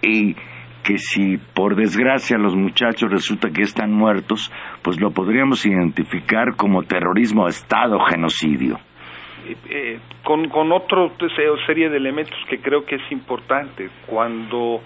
[0.02, 0.34] y
[0.82, 4.50] que si por desgracia los muchachos resulta que están muertos,
[4.82, 8.78] pues lo podríamos identificar como terrorismo Estado, genocidio.
[9.46, 11.12] Eh, eh, con, con otro
[11.66, 13.88] serie de elementos que creo que es importante.
[14.06, 14.80] Cuando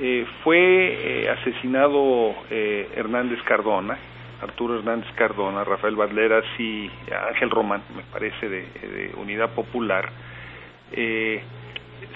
[0.00, 3.98] eh, fue asesinado Hernández Cardona,
[4.42, 6.90] Arturo Hernández Cardona, Rafael Badleras y
[7.28, 10.10] Ángel Román, me parece, de, Unidad Popular,
[10.92, 11.42] eh,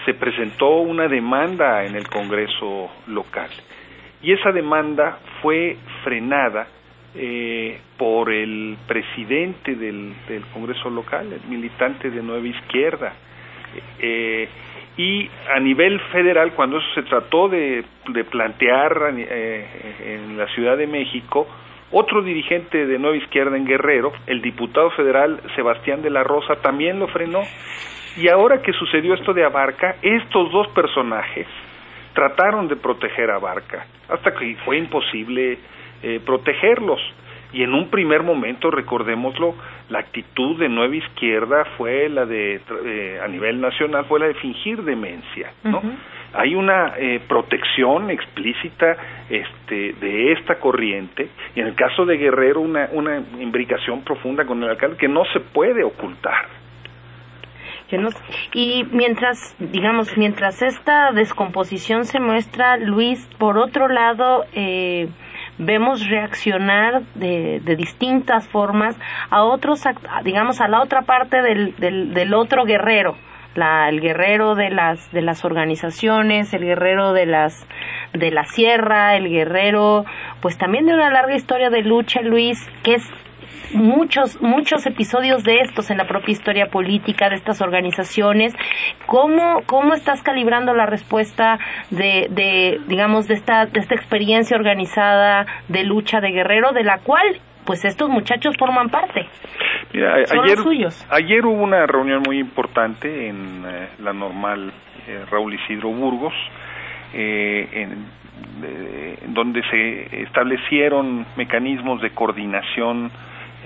[0.05, 3.51] se presentó una demanda en el Congreso local.
[4.23, 6.67] Y esa demanda fue frenada
[7.15, 10.15] eh, por el presidente del,
[10.53, 13.13] Congreso local, el militante de Nueva Izquierda.
[13.99, 14.49] Eh,
[14.97, 17.85] y a nivel federal, cuando eso se trató de,
[18.31, 21.49] plantear en la Ciudad de México,
[21.97, 26.99] otro dirigente de Nueva Izquierda en Guerrero, el diputado federal Sebastián de la Rosa, también
[26.99, 27.43] lo frenó.
[28.17, 31.47] Y ahora que sucedió esto de Abarca, estos dos personajes
[32.13, 35.59] trataron de proteger a Abarca, hasta que fue imposible
[36.03, 37.01] eh, protegerlos.
[37.53, 39.55] Y en un primer momento, recordémoslo,
[39.89, 44.35] la actitud de Nueva Izquierda fue la de, eh, a nivel nacional, fue la de
[44.35, 45.81] fingir demencia, ¿no?
[46.35, 48.97] hay una eh, protección explícita
[49.31, 54.63] este, de esta corriente y en el caso de Guerrero una, una imbricación profunda con
[54.63, 56.64] el alcalde que no se puede ocultar.
[58.53, 65.09] Y mientras, digamos, mientras esta descomposición se muestra, Luis, por otro lado, eh,
[65.59, 68.97] vemos reaccionar de, de, distintas formas
[69.31, 69.83] a otros,
[70.25, 73.17] digamos, a la otra parte del, del, del otro guerrero,
[73.55, 77.67] la, el guerrero de las de las organizaciones, el guerrero de las
[78.13, 80.05] de la sierra, el guerrero,
[80.41, 83.09] pues también de una larga historia de lucha, Luis, que es
[83.73, 88.55] muchos, muchos episodios de estos en la propia historia política de estas organizaciones.
[89.07, 91.59] ¿Cómo, cómo estás calibrando la respuesta
[91.91, 96.99] de, de digamos, de esta, de esta experiencia organizada de lucha de guerrero, de la
[96.99, 99.27] cual pues estos muchachos forman parte.
[99.93, 100.59] Mira, ayer,
[101.11, 104.73] ayer hubo una reunión muy importante en eh, la normal
[105.07, 106.35] eh, Raúl Isidro Burgos,
[107.13, 108.25] eh, en,
[109.35, 113.11] donde se establecieron mecanismos de coordinación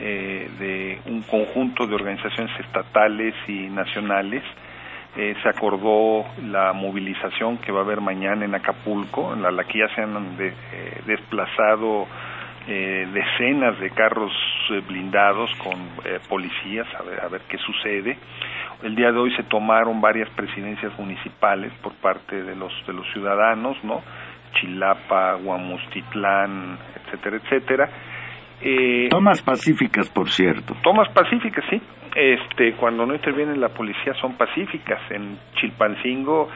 [0.01, 4.45] eh, de un conjunto de organizaciones estatales y nacionales.
[5.17, 9.81] Eh, se acordó la movilización que va a haber mañana en Acapulco, en la, que
[9.81, 12.07] ya se han de, eh, desplazado
[12.69, 14.31] decenas de carros
[14.87, 15.73] blindados con
[16.29, 18.19] policías a ver, a ver qué sucede.
[18.83, 23.11] El día de hoy se tomaron varias presidencias municipales por parte de los de los
[23.15, 24.03] ciudadanos, ¿no?
[24.53, 27.91] Chilapa, Guamustitlán, etcétera, etcétera.
[28.61, 30.75] Eh, tomas pacíficas, por cierto.
[30.83, 31.81] Tomas pacíficas, sí.
[32.15, 35.01] Este, cuando no interviene la policía son pacíficas.
[35.11, 36.49] En Chilpancingo,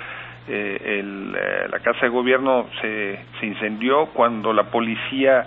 [0.49, 5.47] eh, eh, la casa de gobierno se, se incendió cuando la policía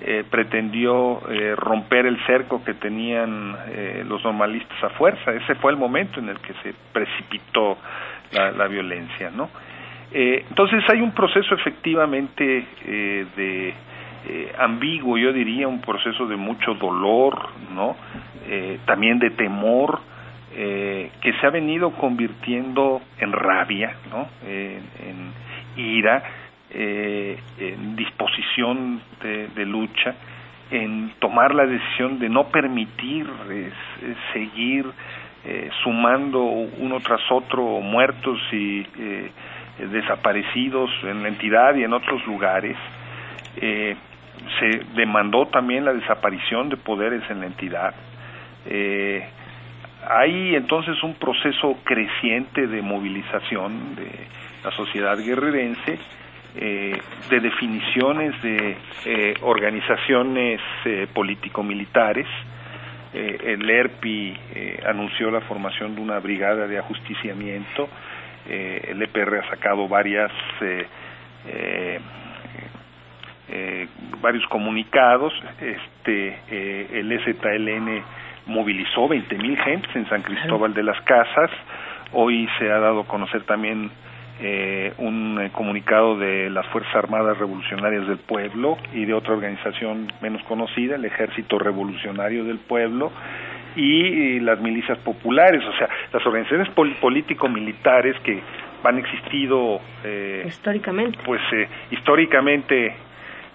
[0.00, 1.20] eh, pretendió
[1.56, 3.56] romper el cerco que tenían
[4.08, 5.32] los normalistas a fuerza.
[5.32, 7.78] Ese fue el momento en el que se precipitó
[8.32, 9.50] la, la violencia, ¿no?
[10.08, 12.64] entonces hay un proceso efectivamente
[13.36, 13.74] de
[14.28, 17.96] eh, ambiguo, yo diría, un proceso de mucho dolor, ¿no?
[18.48, 20.00] Eh, también de temor,
[20.52, 24.28] eh, que se ha venido convirtiendo en rabia, ¿no?
[24.48, 25.32] en
[25.76, 26.22] ira,
[26.70, 30.14] en disposición de, lucha,
[30.70, 33.26] en tomar la decisión de no permitir
[34.32, 34.86] seguir
[35.82, 38.86] sumando uno tras otro muertos y
[39.78, 42.76] desaparecidos en la entidad y en otros lugares.
[43.56, 43.96] Eh,
[44.58, 47.94] se demandó también la desaparición de poderes en la entidad.
[48.66, 49.26] Eh,
[50.08, 54.10] hay entonces un proceso creciente de movilización de
[54.64, 55.98] la sociedad guerrerense,
[56.58, 62.26] eh, de definiciones de eh, organizaciones eh, político-militares.
[63.12, 64.36] el ERPI
[64.86, 67.88] anunció la formación de una brigada de ajusticiamiento.
[68.46, 70.30] el EPR ha sacado varias
[73.48, 73.88] eh,
[74.20, 78.02] varios comunicados, este, eh, el ZLN
[78.46, 81.50] movilizó 20 mil gentes en San Cristóbal de las Casas,
[82.12, 83.90] hoy se ha dado a conocer también
[84.40, 90.12] eh, un eh, comunicado de las Fuerzas Armadas Revolucionarias del Pueblo y de otra organización
[90.20, 93.10] menos conocida, el Ejército Revolucionario del Pueblo,
[93.76, 96.68] y, las milicias populares, o sea, las organizaciones
[97.00, 98.40] político-militares que
[98.84, 102.94] han existido eh, históricamente, pues eh, históricamente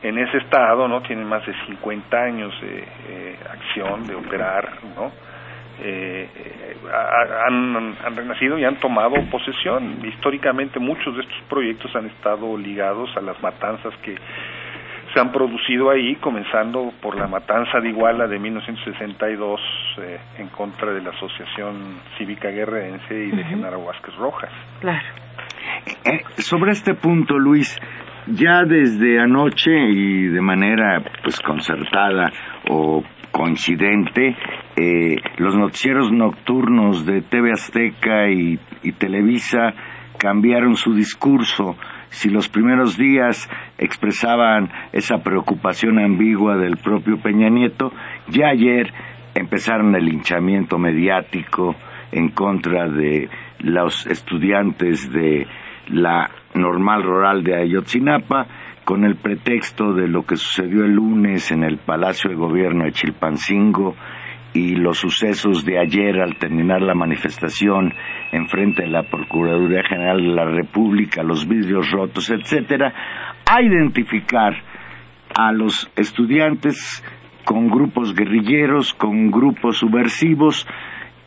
[0.03, 1.01] en ese estado, ¿no?
[1.01, 5.11] Tienen más de 50 años de eh, acción, de operar, ¿no?
[5.83, 6.75] Eh, eh,
[7.47, 10.05] han, han, renacido y han tomado posesión.
[10.05, 14.15] Históricamente muchos de estos proyectos han estado ligados a las matanzas que
[15.11, 19.59] se han producido ahí, comenzando por la matanza de Iguala de 1962
[19.97, 24.51] eh, en contra de la Asociación Cívica Guerrerense y de Genaro Vázquez Rojas.
[24.79, 25.05] Claro.
[26.37, 27.77] sobre este punto, Luis,
[28.27, 32.31] ya desde anoche y de manera pues concertada
[32.69, 34.35] o coincidente,
[34.75, 38.59] eh, los noticieros nocturnos de TV Azteca y,
[38.97, 39.73] Televisa
[40.17, 41.75] cambiaron su discurso.
[42.09, 47.91] Si los primeros días expresaban esa preocupación ambigua del propio Peña Nieto,
[48.27, 48.91] ya ayer
[49.33, 51.75] empezaron el linchamiento mediático
[52.11, 53.29] en contra de
[53.59, 55.47] los estudiantes de
[55.91, 58.47] la normal rural de Ayotzinapa
[58.85, 62.91] con el pretexto de lo que sucedió el lunes en el Palacio de Gobierno de
[62.91, 63.95] Chilpancingo
[64.53, 67.93] y los sucesos de ayer al terminar la manifestación
[68.31, 72.93] en frente de la Procuraduría General de la República, los vidrios rotos, etcétera,
[73.49, 74.53] a identificar
[75.37, 77.03] a los estudiantes
[77.45, 80.67] con grupos guerrilleros, con grupos subversivos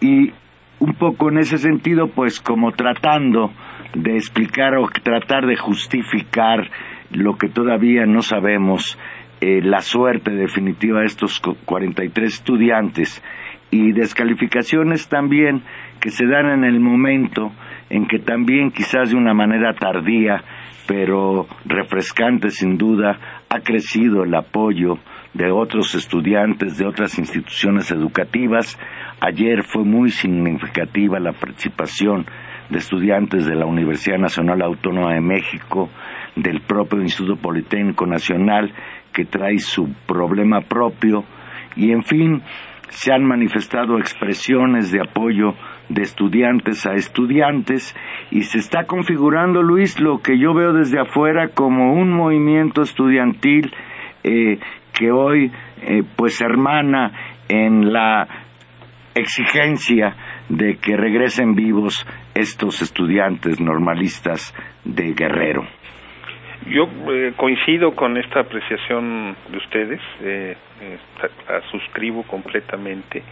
[0.00, 0.32] y
[0.80, 3.50] un poco en ese sentido, pues como tratando
[3.94, 6.70] de explicar o tratar de justificar
[7.10, 8.98] lo que todavía no sabemos,
[9.40, 13.22] eh, la suerte definitiva de estos 43 estudiantes
[13.70, 15.62] y descalificaciones también
[16.00, 17.52] que se dan en el momento
[17.90, 20.42] en que también quizás de una manera tardía,
[20.86, 24.98] pero refrescante sin duda, ha crecido el apoyo
[25.32, 28.78] de otros estudiantes de otras instituciones educativas.
[29.20, 32.26] Ayer fue muy significativa la participación
[32.68, 35.90] de estudiantes de la Universidad Nacional Autónoma de México,
[36.36, 38.72] del propio Instituto Politécnico Nacional,
[39.12, 41.24] que trae su problema propio.
[41.76, 42.42] Y en fin,
[42.88, 45.54] se han manifestado expresiones de apoyo
[45.88, 47.94] de estudiantes a estudiantes.
[48.30, 53.72] Y se está configurando, Luis, lo que yo veo desde afuera como un movimiento estudiantil
[54.22, 54.58] eh,
[54.92, 55.52] que hoy
[55.82, 57.12] eh, pues hermana
[57.48, 58.26] en la
[59.14, 60.16] exigencia
[60.48, 65.66] de que regresen vivos estos estudiantes normalistas de Guerrero.
[66.66, 70.56] Yo eh, coincido con esta apreciación de ustedes, eh,
[71.48, 73.22] la suscribo completamente.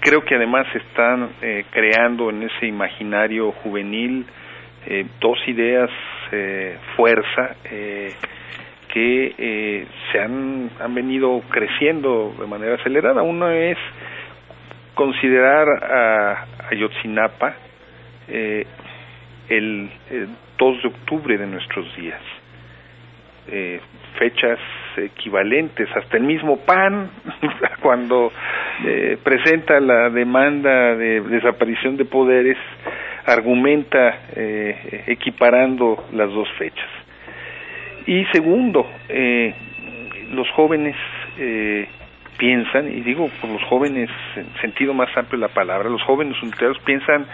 [0.00, 1.30] creo que además están
[1.70, 4.26] creando en ese imaginario juvenil
[5.20, 5.90] dos ideas
[6.96, 7.56] fuerza
[8.92, 13.22] que eh, se han, han venido creciendo de manera acelerada.
[13.22, 13.78] Uno es
[14.94, 17.54] considerar a Ayotzinapa
[18.28, 18.66] eh,
[19.48, 19.90] el,
[20.58, 22.20] 2 de octubre de nuestros días.
[23.48, 23.80] Eh,
[24.18, 24.58] fechas
[24.96, 27.10] equivalentes, hasta el mismo PAN,
[27.82, 28.30] cuando
[28.84, 32.58] eh, presenta la demanda de desaparición de poderes,
[33.26, 36.88] argumenta eh, equiparando las dos fechas.
[38.06, 39.54] Y segundo, eh,
[40.32, 40.96] los jóvenes
[41.38, 41.88] eh,
[42.42, 46.34] piensan, y digo por los jóvenes en sentido más amplio de la palabra, los jóvenes
[46.42, 47.24] universitarios piensan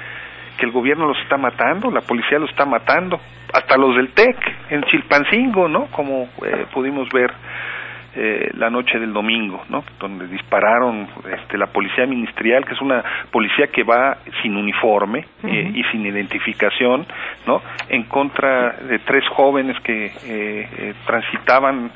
[0.58, 3.18] que el gobierno los está matando, la policía los está matando,
[3.54, 4.36] hasta los del TEC,
[4.68, 5.86] en Chilpancingo, ¿no?
[5.86, 7.32] Como eh, pudimos ver
[8.20, 9.84] eh, la noche del domingo, ¿no?
[10.00, 15.70] Donde dispararon este, la policía ministerial, que es una policía que va sin uniforme eh,
[15.72, 17.06] y sin identificación,
[17.46, 17.62] ¿no?
[17.88, 21.92] En contra de tres jóvenes que eh, transitaban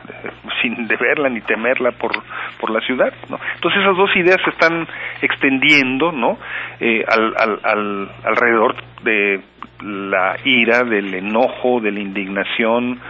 [0.62, 2.12] sin deberla ni temerla por,
[2.60, 3.40] por la ciudad, ¿no?
[3.56, 4.86] Entonces esas dos ideas se están
[5.22, 6.38] extendiendo, ¿no?
[7.08, 9.40] al, al, al, alrededor de
[9.82, 13.00] la ira, del enojo, de la indignación,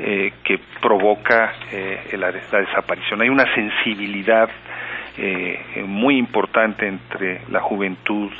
[0.00, 3.20] eh, que provoca eh, la, desaparición.
[3.20, 4.48] Hay una sensibilidad
[5.16, 8.30] eh, muy importante entre la juventud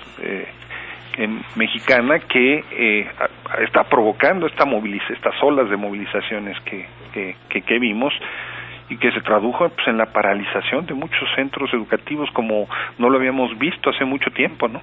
[1.57, 2.63] mexicana que
[3.67, 8.15] está provocando esta moviliza, estas olas de movilizaciones que, que, que, vimos
[8.89, 13.19] y que se tradujo pues, en la paralización de muchos centros educativos como no lo
[13.19, 14.81] habíamos visto hace mucho tiempo, ¿no?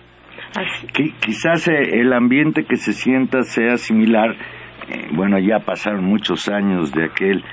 [0.94, 4.36] Quizás el ambiente que se sienta sea similar
[4.90, 7.44] eh, bueno, ya pasaron muchos años de aquel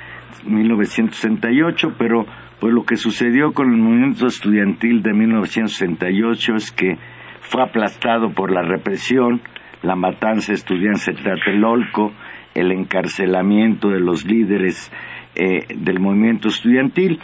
[0.44, 2.26] 1968, pero
[2.60, 6.96] pues lo que sucedió con el movimiento estudiantil de 1968 es que
[7.40, 9.40] fue aplastado por la represión,
[9.82, 12.12] la matanza de estudiantes de Tlatelolco,
[12.54, 14.92] el encarcelamiento de los líderes
[15.34, 17.18] eh, del movimiento estudiantil.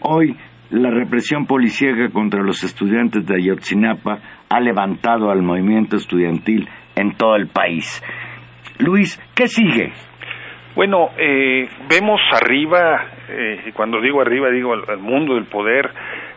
[0.00, 0.36] Hoy
[0.70, 4.18] la represión policíaca contra los estudiantes de Ayotzinapa
[4.48, 8.02] ha levantado al movimiento estudiantil en todo el país.
[8.78, 9.92] Luis, ¿qué sigue?
[10.74, 15.90] Bueno, eh, vemos arriba, eh, y cuando digo arriba digo al, mundo del poder,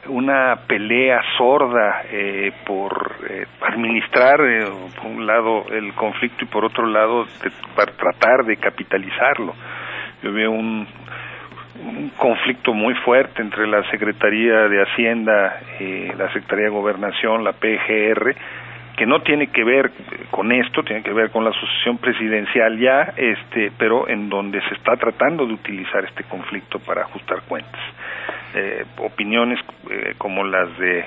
[0.08, 3.18] una pelea sorda eh, por
[3.68, 4.40] administrar,
[4.96, 7.26] por un lado, el conflicto y por otro lado,
[7.76, 9.54] para tratar de capitalizarlo.
[10.24, 10.88] Yo veo un,
[11.86, 17.52] un conflicto muy fuerte entre la Secretaría de Hacienda, y la Secretaría de Gobernación, la
[17.52, 18.36] PGR,
[19.00, 19.92] que no tiene que ver
[20.30, 24.76] con esto, tiene que ver con la sucesión presidencial ya, este, pero en donde se
[24.76, 27.80] está tratando de utilizar este conflicto para ajustar cuentas.
[28.54, 29.58] Eh, opiniones
[29.90, 31.06] eh, como las de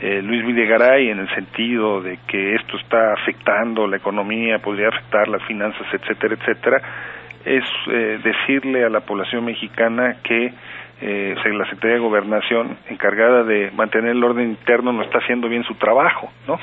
[0.00, 5.28] eh, Luis Videgaray en el sentido de que esto está afectando la economía, podría afectar
[5.28, 6.82] las finanzas, etcétera, etcétera,
[7.44, 7.64] es
[8.24, 10.52] decirle a la población mexicana que
[11.00, 15.74] la Secretaría de Gobernación, encargada de mantener el orden interno, no está haciendo bien su
[15.74, 16.58] trabajo, ¿no?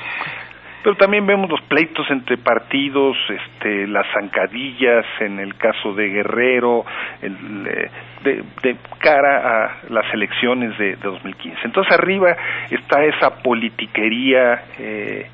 [0.84, 6.84] Pero también vemos los pleitos entre partidos, este, las zancadillas en el caso de Guerrero,
[7.22, 7.90] eh,
[8.22, 11.58] de, cara a las elecciones de, 2015.
[11.64, 12.36] Entonces arriba
[12.70, 15.26] está esa politiquería, eh,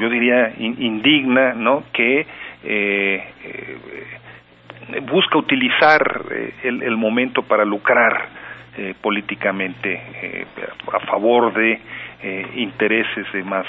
[0.00, 1.84] yo diría indigna, ¿no?
[1.92, 2.26] Que
[2.64, 3.24] eh,
[5.02, 6.22] busca utilizar
[6.64, 8.30] el, momento para lucrar
[9.00, 10.46] políticamente
[10.92, 11.80] a favor de
[12.56, 13.66] intereses de más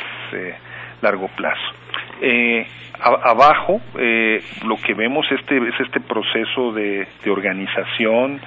[1.01, 1.73] largo plazo.
[2.21, 2.65] Eh,
[2.99, 8.41] abajo eh, lo que vemos este, es este proceso de, organización,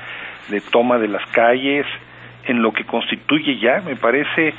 [0.48, 1.86] de toma de las calles,
[2.44, 4.53] en lo que constituye ya, me parece,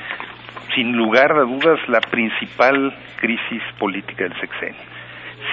[0.74, 4.80] sin lugar a dudas, la principal crisis política del sexenio.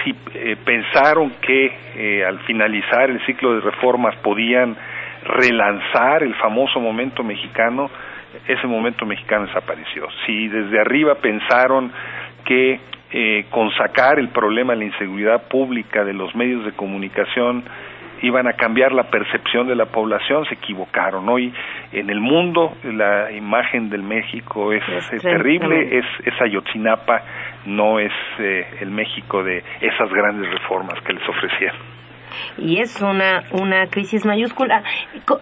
[0.02, 4.76] Si eh, pensaron que al finalizar el ciclo de reformas podían
[5.24, 7.90] relanzar el famoso momento mexicano,
[8.46, 10.08] ese momento mexicano desapareció.
[10.26, 11.92] Si desde arriba pensaron
[12.44, 12.80] que
[13.12, 17.64] eh, con sacar el problema de la inseguridad pública de los medios de comunicación
[18.22, 21.28] iban a cambiar la percepción de la población, se equivocaron.
[21.28, 21.52] Hoy
[21.92, 24.82] en el mundo la imagen del México es,
[25.20, 27.22] terrible, es, es Ayotzinapa,
[27.66, 32.01] no es eh, el México de esas grandes reformas que les ofrecieron
[32.58, 34.82] y es una, una crisis mayúscula.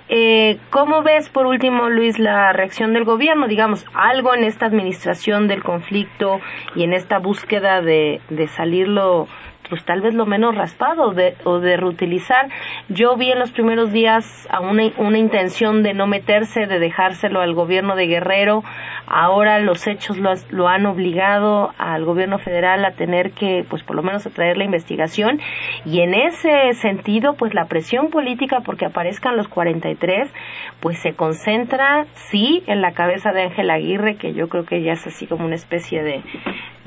[0.09, 3.49] Eh, ¿Cómo ves, por último, Luis, la reacción del gobierno?
[3.49, 6.41] Digamos, algo en esta administración del conflicto
[6.75, 9.29] y en esta búsqueda de, de salirlo
[9.71, 12.49] pues tal vez lo menos raspado de, o de reutilizar.
[12.89, 17.41] Yo vi en los primeros días a una, una intención de no meterse, de dejárselo
[17.41, 18.63] al gobierno de Guerrero.
[19.07, 23.97] Ahora los hechos lo, lo, han obligado al gobierno federal a tener que, pues por
[23.97, 25.41] lo menos, a traer la investigación.
[25.85, 30.33] Y en ese sentido, pues la presión política porque aparezcan los 43,
[30.81, 34.93] pues se concentra, sí, en la cabeza de Ángel Aguirre, que yo creo que ya
[34.93, 36.23] es así como una especie de,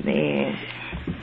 [0.04, 0.54] de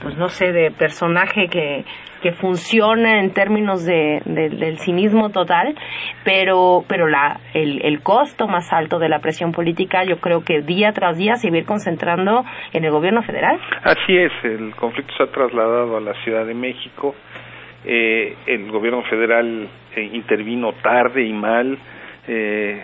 [0.02, 1.84] pues no sé, de personaje que,
[2.22, 5.74] que funciona en términos de, del cinismo total,
[6.24, 10.62] pero, pero la, el, el costo más alto de la presión política yo creo que
[10.62, 13.58] día tras día se va a ir concentrando en el gobierno federal.
[13.82, 17.14] Así es, el conflicto se ha trasladado a la Ciudad de México,
[17.84, 21.76] eh, el gobierno federal eh, intervino tarde y mal,
[22.28, 22.82] eh,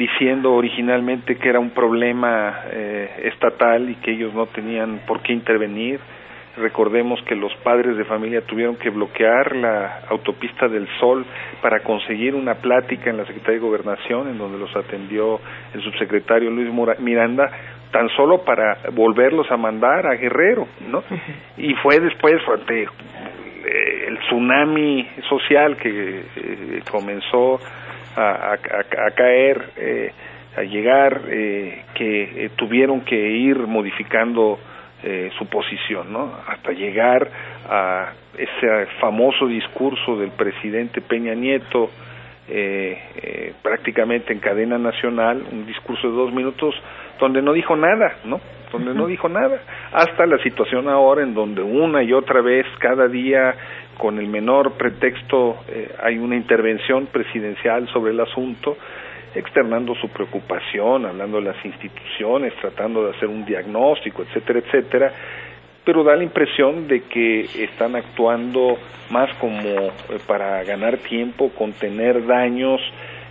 [0.00, 5.34] diciendo originalmente que era un problema eh, estatal y que ellos no tenían por qué
[5.34, 6.00] intervenir
[6.56, 11.24] Recordemos que los padres de familia tuvieron que bloquear la autopista del Sol
[11.62, 15.40] para conseguir una plática en la Secretaría de Gobernación, en donde los atendió
[15.72, 17.50] el subsecretario Luis Miranda,
[17.92, 21.02] tan solo para volverlos a mandar a Guerrero, ¿no?
[21.56, 27.60] Y fue después ante eh, el tsunami social que eh, comenzó
[28.20, 28.56] a,
[29.14, 30.12] caer, eh,
[30.56, 31.22] a llegar,
[31.94, 34.58] que tuvieron que ir modificando
[35.02, 36.30] eh, su posición, ¿no?
[36.46, 37.26] Hasta llegar
[37.66, 41.88] a ese famoso discurso del presidente Peña Nieto,
[42.46, 46.74] eh, eh, prácticamente en cadena nacional, un discurso de dos minutos
[47.18, 48.42] donde no dijo nada, ¿no?
[48.70, 53.08] Donde no dijo nada, hasta la situación ahora en donde una y otra vez, cada
[53.08, 53.54] día,
[54.00, 55.58] con el menor pretexto,
[56.02, 58.78] hay una intervención presidencial sobre el asunto,
[59.34, 65.12] externando su preocupación, hablando de las instituciones, tratando de hacer un diagnóstico, etcétera, etcétera,
[65.84, 68.76] pero da la impresión de que están actuando
[69.10, 69.90] más como eh,
[70.26, 72.80] para ganar tiempo, contener daños,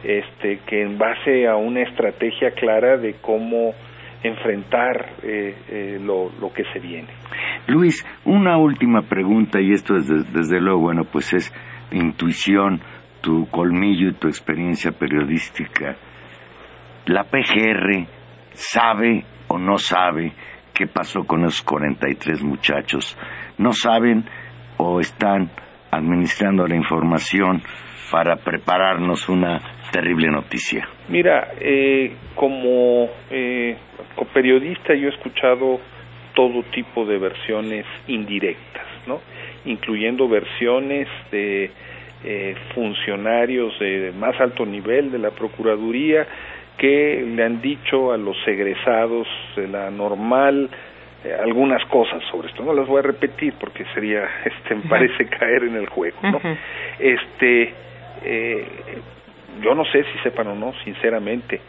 [0.03, 3.73] este, que en base a una estrategia clara de cómo
[4.23, 7.07] enfrentar eh, eh, lo, lo, que se viene.
[7.67, 11.53] Luis, una última pregunta, y esto es desde luego, bueno, pues es
[11.91, 12.81] intuición
[13.21, 15.95] tu colmillo y tu experiencia periodística,
[17.05, 18.07] la PGR
[18.51, 20.33] sabe o no sabe
[20.73, 23.17] qué pasó con esos 43 muchachos.
[23.57, 24.25] No saben
[24.77, 25.49] o están
[25.91, 27.61] administrando la información
[28.11, 29.59] para prepararnos una
[29.91, 30.87] terrible noticia.
[31.07, 33.75] Mira, eh, como, eh,
[34.15, 35.79] como periodista yo he escuchado
[36.33, 39.19] todo tipo de versiones indirectas, ¿no?
[39.65, 41.71] incluyendo versiones de
[42.23, 46.27] eh, funcionarios de más alto nivel de la Procuraduría
[46.77, 50.69] que le han dicho a los egresados de la normal
[51.23, 52.63] eh, algunas cosas sobre esto.
[52.63, 56.39] No las voy a repetir porque sería, este, me parece caer en el juego, ¿no?
[56.97, 57.73] Este,
[58.23, 58.67] eh,
[59.61, 61.59] yo no sé si sepan o no, sinceramente.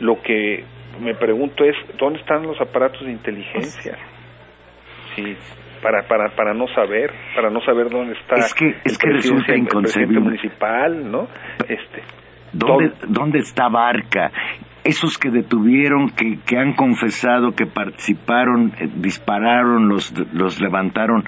[0.00, 0.64] Lo que
[1.00, 3.96] me pregunto es, ¿dónde están los aparatos de inteligencia?
[5.14, 5.36] Sí,
[5.82, 9.54] para, para, para no saber, para no saber dónde está es que, es que resulta
[9.54, 10.20] inconcebible.
[10.20, 11.28] municipal, ¿no?
[11.68, 12.02] Este,
[12.52, 14.30] ¿Dónde, ¿Dónde está Barca?
[14.84, 21.24] Esos que detuvieron, que, que han confesado, que participaron, eh, dispararon, los, los levantaron,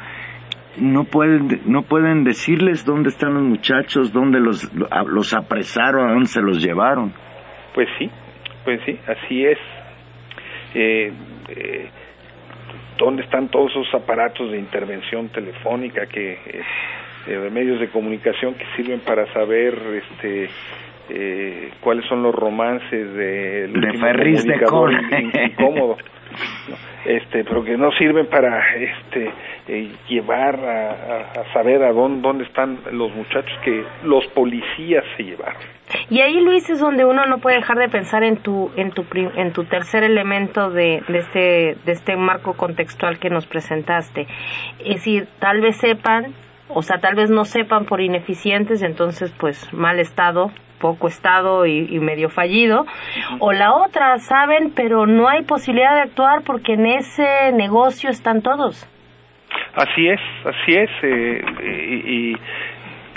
[0.80, 4.70] no pueden, no pueden decirles dónde están los muchachos, dónde los,
[5.06, 7.12] los apresaron, a dónde se los llevaron.
[7.74, 8.10] Pues sí,
[8.64, 9.58] pues sí, así es.
[10.74, 11.12] Eh,
[11.48, 11.88] eh,
[12.98, 16.62] dónde están todos esos aparatos de intervención telefónica que eh,
[17.26, 20.48] de medios de comunicación que sirven para saber este
[21.10, 24.56] eh, cuáles son los romances de, de Ferris de
[25.44, 25.96] incómodo
[27.04, 29.30] este pero que no sirven para este
[29.68, 35.60] eh, llevar a, saber a dónde, dónde están los muchachos que los policías se llevaron.
[36.10, 39.04] Y ahí Luis es donde uno no puede dejar de pensar en tu en tu
[39.14, 44.26] en tu tercer elemento de, de este de este marco contextual que nos presentaste.
[44.80, 46.34] Es decir tal vez sepan
[46.68, 50.50] o sea tal vez no sepan por ineficientes entonces pues mal estado
[50.80, 52.86] poco estado y, medio fallido,
[53.40, 58.42] o la otra, saben, pero no hay posibilidad de actuar porque en ese negocio están
[58.42, 58.88] todos.
[59.74, 61.42] Así es, así es, eh,
[62.06, 62.36] y,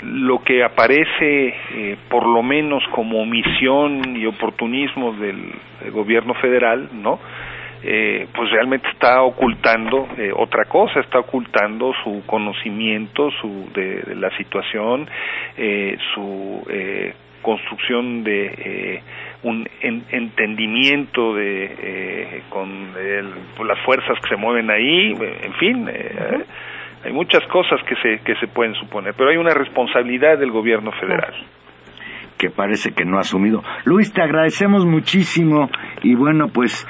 [0.02, 5.52] lo que aparece eh, por lo menos como omisión y oportunismo del,
[5.92, 7.18] gobierno federal, ¿no?
[7.84, 14.30] Eh, pues realmente está ocultando eh, otra cosa, está ocultando su conocimiento su, de, la
[14.36, 15.08] situación,
[16.14, 16.64] su
[17.42, 19.02] construcción de
[19.42, 19.68] un
[20.10, 22.92] entendimiento de con
[23.66, 25.88] las fuerzas que se mueven ahí, en fin.
[27.04, 30.92] Hay muchas cosas que se, que se pueden suponer, pero hay una responsabilidad del gobierno
[30.92, 31.34] federal.
[32.38, 33.62] Que parece que no ha asumido.
[33.84, 35.68] Luis, te agradecemos muchísimo
[36.02, 36.86] y bueno, pues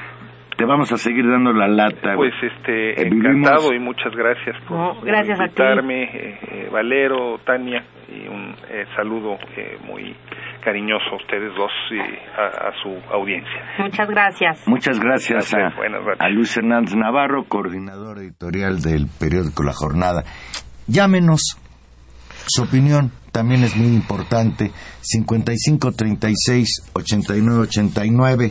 [0.57, 2.15] te vamos a seguir dando la lata.
[2.17, 8.29] Pues este, eh, encantado y muchas gracias por, gracias invitarme, eh, eh, Valero, Tania, y
[8.29, 8.55] un
[8.95, 9.39] saludo
[9.87, 10.15] muy
[10.63, 13.75] cariñoso a ustedes dos y a, su audiencia.
[13.79, 14.69] Muchas gracias.
[14.69, 20.23] Muchas gracias, a, Luis Hernández Navarro, coordinador editorial del periódico La Jornada.
[20.87, 21.59] Llámenos,
[22.47, 24.71] su opinión también es muy importante.
[25.01, 28.51] 55 36 89 89.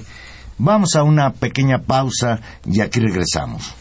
[0.58, 3.81] Vamos a una pequeña pausa y aquí regresamos.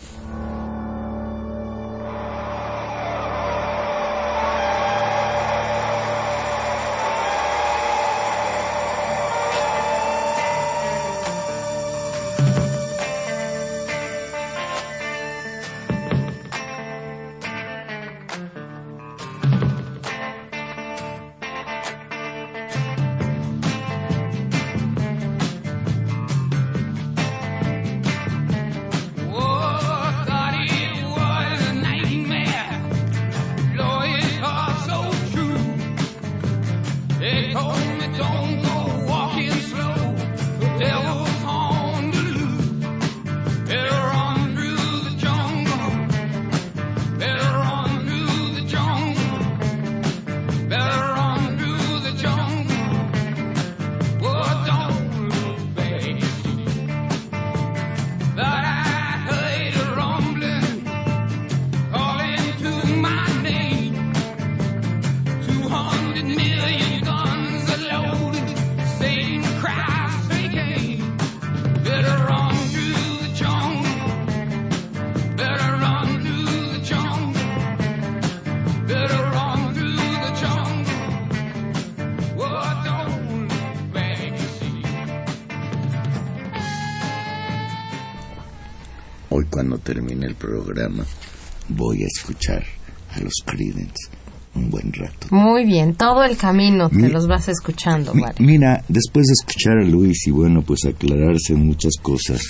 [92.21, 92.64] Escuchar
[93.12, 94.09] a los Creedence
[94.55, 95.29] un buen rato.
[95.31, 100.27] Muy bien, todo el camino te los vas escuchando, Mira, después de escuchar a Luis
[100.27, 102.43] y bueno, pues aclararse muchas cosas,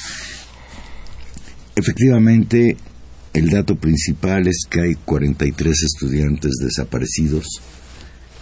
[1.76, 2.76] efectivamente
[3.34, 7.44] el dato principal es que hay 43 estudiantes desaparecidos,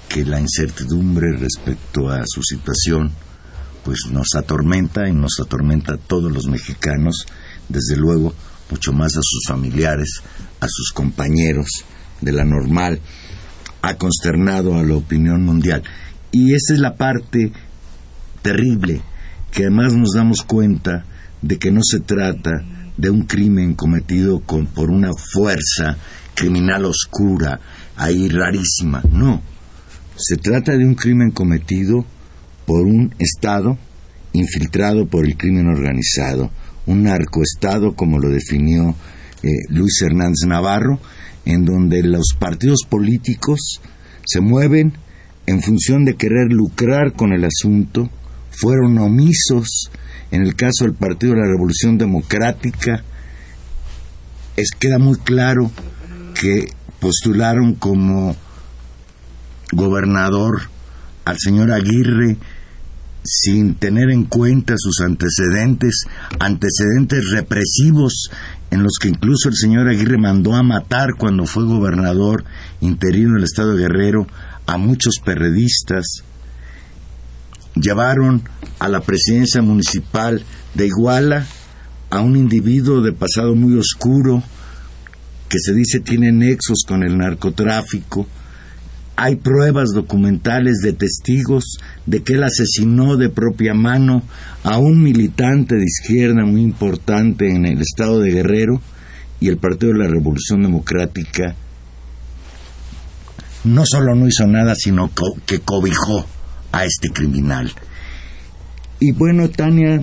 [0.08, 3.10] que la incertidumbre respecto a su situación
[3.84, 7.26] pues nos atormenta y nos atormenta a todos los mexicanos,
[7.68, 8.34] desde luego
[8.70, 10.22] mucho más a sus familiares,
[10.60, 11.68] a sus compañeros
[12.20, 13.00] de la normal,
[13.82, 15.82] ha consternado a la opinión mundial.
[16.32, 17.52] Y esa es la parte
[18.42, 19.00] terrible,
[19.50, 21.04] que además nos damos cuenta
[21.42, 22.64] de que no se trata
[22.96, 25.96] de un crimen cometido con, por una fuerza
[26.34, 27.60] criminal oscura,
[27.96, 29.42] ahí rarísima, no.
[30.16, 32.04] Se trata de un crimen cometido
[32.66, 33.78] por un Estado
[34.32, 36.50] infiltrado por el crimen organizado,
[36.88, 38.94] un narcoestado, como lo definió
[39.42, 40.98] eh, Luis Hernández Navarro,
[41.44, 43.80] en donde los partidos políticos
[44.24, 44.94] se mueven
[45.46, 48.10] en función de querer lucrar con el asunto,
[48.50, 49.90] fueron omisos.
[50.30, 53.02] En el caso del Partido de la Revolución Democrática,
[54.56, 55.70] es, queda muy claro
[56.38, 58.36] que postularon como
[59.72, 60.62] gobernador
[61.24, 62.36] al señor Aguirre
[63.28, 66.04] sin tener en cuenta sus antecedentes,
[66.40, 68.30] antecedentes represivos
[68.70, 72.44] en los que incluso el señor Aguirre mandó a matar cuando fue gobernador
[72.80, 74.26] interino del estado de Guerrero
[74.66, 76.22] a muchos perredistas,
[77.74, 78.42] llevaron
[78.78, 80.42] a la presidencia municipal
[80.74, 81.46] de Iguala
[82.10, 84.42] a un individuo de pasado muy oscuro
[85.48, 88.26] que se dice tiene nexos con el narcotráfico,
[89.20, 94.22] hay pruebas documentales de testigos de que él asesinó de propia mano
[94.62, 98.80] a un militante de izquierda muy importante en el estado de Guerrero
[99.40, 101.56] y el Partido de la Revolución Democrática
[103.64, 105.10] no solo no hizo nada, sino
[105.46, 106.24] que cobijó
[106.70, 107.72] a este criminal.
[109.00, 110.00] Y bueno, Tania,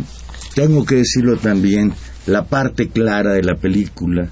[0.56, 1.94] tengo que decirlo también,
[2.28, 4.28] la parte clara de la película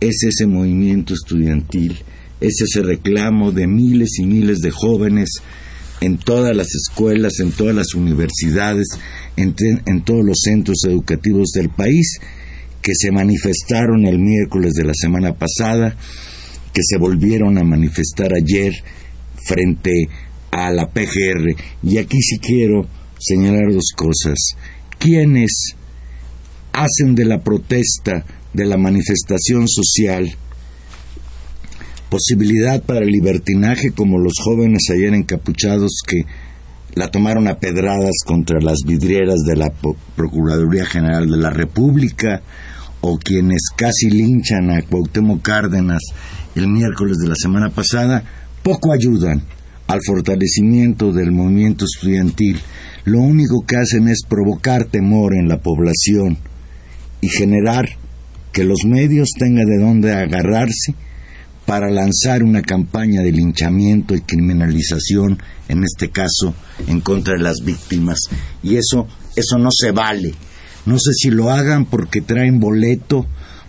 [0.00, 2.04] es ese movimiento estudiantil
[2.40, 5.28] es ese reclamo de miles y miles de jóvenes
[6.00, 8.86] en todas las escuelas, en todas las universidades,
[9.36, 9.54] en,
[10.04, 12.18] todos los centros educativos del país,
[12.82, 15.96] que se manifestaron el miércoles de la semana pasada,
[16.72, 18.72] que se volvieron a manifestar ayer
[19.44, 20.08] frente
[20.50, 21.56] a la PGR.
[21.82, 22.86] Y aquí sí quiero
[23.18, 24.38] señalar dos cosas.
[24.98, 25.74] ¿Quiénes
[26.72, 30.36] hacen de la protesta, de la manifestación social,
[32.10, 36.22] posibilidad para el libertinaje como los jóvenes ayer encapuchados que
[36.94, 39.72] la tomaron a pedradas contra las vidrieras de la
[40.16, 42.42] Procuraduría General de la República
[43.00, 46.02] o quienes casi linchan a Cuauhtémoc Cárdenas
[46.54, 48.24] el miércoles de la semana pasada,
[48.62, 49.42] poco ayudan
[49.86, 52.58] al fortalecimiento del movimiento estudiantil.
[53.04, 56.38] Lo único que hacen es provocar temor en la población
[57.20, 57.88] y generar
[58.52, 60.94] que los medios tengan de dónde agarrarse
[61.68, 65.38] para lanzar una campaña de linchamiento y criminalización,
[65.68, 66.54] en este caso,
[66.86, 68.20] en contra de las víctimas.
[68.62, 69.06] Y eso,
[69.36, 70.32] eso no se vale.
[70.86, 73.26] No sé si lo hagan porque traen boleto,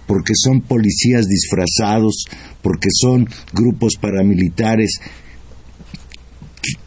[0.08, 2.24] porque son policías disfrazados,
[2.62, 5.02] porque son grupos paramilitares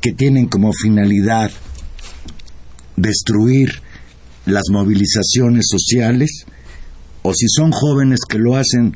[0.00, 1.50] que tienen como finalidad
[2.96, 3.82] destruir
[4.46, 6.46] las movilizaciones sociales,
[7.20, 8.94] o si son jóvenes que lo hacen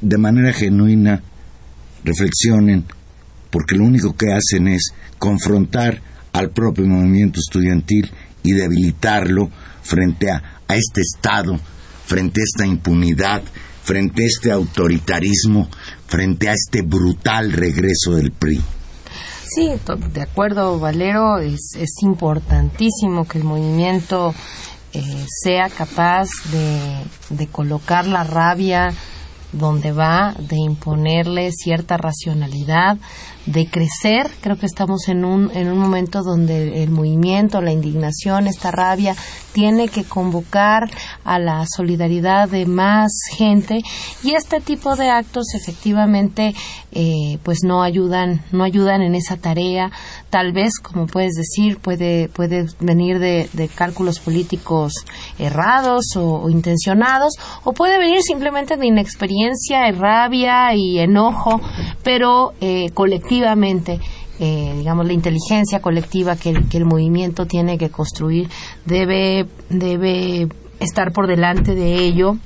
[0.00, 1.22] de manera genuina
[2.06, 2.84] reflexionen,
[3.50, 6.00] porque lo único que hacen es confrontar
[6.32, 8.10] al propio movimiento estudiantil
[8.42, 9.50] y debilitarlo
[9.82, 11.58] frente a, este Estado,
[12.06, 13.42] frente a esta impunidad,
[13.82, 15.68] frente a este autoritarismo,
[16.06, 18.60] frente a este brutal regreso del PRI.
[19.48, 19.70] Sí,
[20.12, 24.34] de acuerdo, Valero, es, importantísimo que el movimiento
[24.92, 28.92] eh, sea capaz de, de colocar la rabia,
[29.52, 32.98] donde va de imponerle cierta racionalidad,
[33.46, 34.30] de crecer.
[34.40, 39.14] Creo que estamos en un, en un momento donde el movimiento, la indignación, esta rabia,
[39.52, 40.90] tiene que convocar
[41.24, 43.82] a la solidaridad de más gente
[44.22, 46.54] y este tipo de actos efectivamente
[46.98, 49.90] eh, pues no ayudan, no ayudan en esa tarea.
[50.30, 54.92] Tal vez, como puedes decir, puede, puede venir de, cálculos políticos
[55.38, 57.34] errados o, intencionados
[57.64, 61.60] o puede venir simplemente de inexperiencia, rabia y enojo,
[62.02, 62.90] pero eh,
[63.36, 64.00] colectivamente
[64.38, 68.50] eh, digamos, la inteligencia colectiva que, que, el movimiento tiene que construir
[68.84, 72.36] debe, debe estar por delante de ello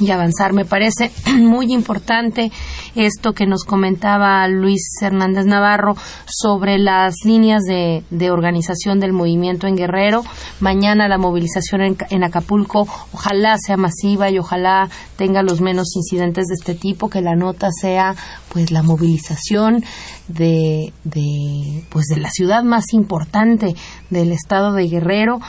[0.00, 0.52] y avanzar.
[0.52, 2.50] Me parece muy importante
[2.94, 9.76] esto que nos comentaba Luis Hernández Navarro sobre las líneas de, organización del movimiento en
[9.76, 10.22] Guerrero.
[10.60, 16.54] Mañana la movilización en, Acapulco ojalá sea masiva y ojalá tenga los menos incidentes de
[16.54, 18.14] este tipo, que la nota sea
[18.48, 19.84] pues la movilización
[20.28, 23.74] de, de pues de la ciudad más importante
[24.10, 25.40] del estado de Guerrero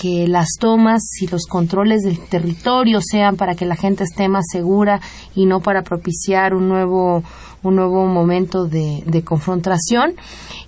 [0.00, 4.46] que las tomas y los controles del territorio sean para que la gente esté más
[4.50, 4.98] segura
[5.34, 7.22] y no para propiciar un nuevo
[7.62, 10.14] un nuevo momento de, confrontación.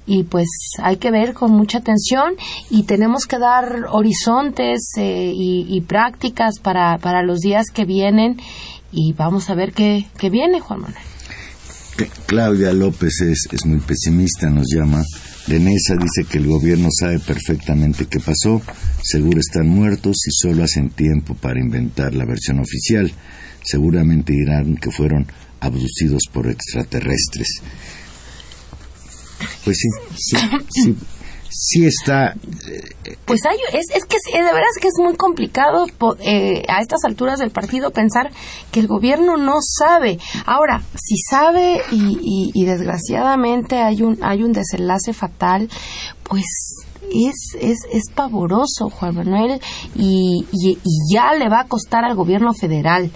[0.04, 0.48] Y pues
[0.82, 2.34] hay que ver con mucha atención
[2.68, 8.38] y tenemos que dar horizontes eh, y, prácticas para, para los días que vienen.
[8.90, 11.02] Y vamos a ver qué, qué viene Juan Manuel.
[12.26, 15.02] Claudia López es, es muy pesimista, nos llama
[15.46, 18.62] Denesa dice que el gobierno sabe perfectamente qué pasó,
[19.02, 23.12] seguro están muertos y solo hacen tiempo para inventar la versión oficial.
[23.64, 25.26] Seguramente dirán que fueron
[25.60, 27.48] abducidos por extraterrestres.
[29.64, 30.36] Pues sí, sí,
[30.70, 30.96] sí,
[31.52, 32.32] sí está.
[32.32, 35.86] Eh, pues hay, es, es que de verdad es que es muy complicado
[36.20, 38.30] eh, a estas alturas del partido pensar
[38.70, 40.18] que el gobierno no sabe.
[40.46, 45.68] Ahora, si sabe y, y, desgraciadamente hay un, hay un desenlace fatal,
[46.22, 46.44] pues
[47.10, 49.60] es, es, es pavoroso, Juan Manuel,
[49.94, 53.10] y, y, y ya le va a costar al gobierno federal,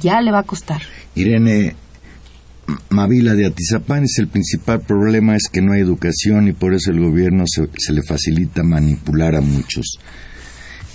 [0.00, 0.82] ya le va a costar.
[1.14, 1.76] Irene,
[2.90, 6.90] Mavila de Atizapán es el principal problema es que no hay educación y por eso
[6.90, 9.98] el gobierno se, le facilita manipular a muchos.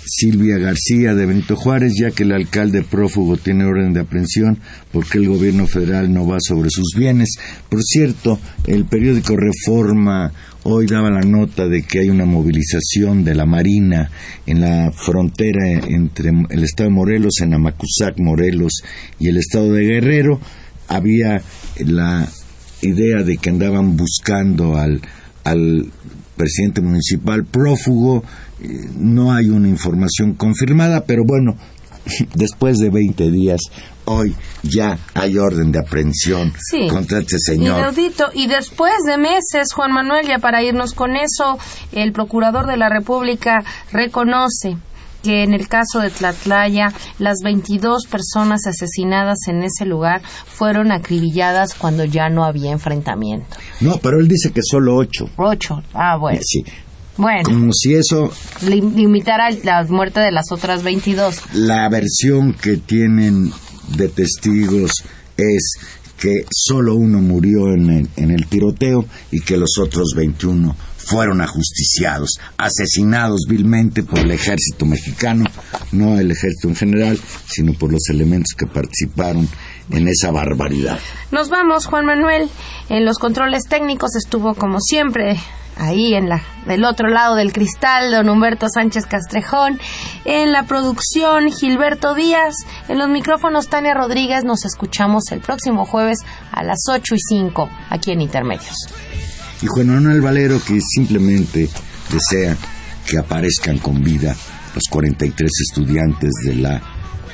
[0.05, 4.57] Silvia García de Benito Juárez, ya que el alcalde prófugo tiene orden de aprehensión,
[4.91, 7.37] porque el gobierno federal no va sobre sus bienes?
[7.69, 13.35] Por cierto, el periódico Reforma hoy daba la nota de que hay una movilización de
[13.35, 14.09] la Marina
[14.47, 18.81] en la frontera entre el estado de Morelos, en Amacuzac, Morelos,
[19.19, 20.39] y el estado de Guerrero
[20.89, 21.41] había
[21.85, 22.27] la
[22.81, 25.01] idea de que andaban buscando al,
[25.43, 25.91] al
[26.37, 28.23] presidente municipal prófugo.
[28.61, 31.55] Eh, no hay una información confirmada, pero bueno,
[32.35, 33.59] después de 20 días,
[34.05, 36.87] hoy ya hay orden de aprehensión Sí.
[36.87, 37.93] contra este señor.
[38.33, 41.57] Y después de meses, Juan Manuel, ya para irnos con eso,
[41.91, 44.77] el procurador de la República reconoce
[45.23, 51.73] que en el caso de Tlatlaya, las 22 personas asesinadas en ese lugar fueron acribilladas
[51.75, 53.47] cuando ya no había enfrentamiento.
[53.81, 55.29] No, pero él dice que solo ocho.
[55.37, 55.81] Ocho.
[55.93, 56.39] Ah, bueno.
[56.43, 56.63] Sí,
[57.17, 61.41] Bueno, como si eso, lim- limitar a la muerte de las otras 22.
[61.53, 63.51] la versión que tienen
[63.97, 64.91] de testigos
[65.35, 65.73] es
[66.17, 70.75] que solo uno murió en el, en el tiroteo y que los otros 21
[71.09, 75.45] fueron ajusticiados, asesinados vilmente por el ejército mexicano,
[75.91, 79.47] no el ejército en general, sino por los elementos que participaron
[79.89, 80.99] en esa barbaridad.
[81.31, 82.49] Nos vamos, Juan Manuel.
[82.89, 85.39] En los controles técnicos estuvo como siempre
[85.79, 89.79] ahí en la del otro lado del cristal don Humberto Sánchez Castrejón,
[90.25, 92.53] en la producción Gilberto Díaz,
[92.87, 94.43] en los micrófonos Tania Rodríguez.
[94.43, 96.19] Nos escuchamos el próximo jueves
[96.51, 98.75] a las 8 y 5 aquí en Intermedios.
[99.61, 101.69] Y Juan Manuel Valero que simplemente
[102.09, 102.55] desea
[103.05, 104.35] que aparezcan con vida
[104.73, 106.81] los 43 estudiantes de la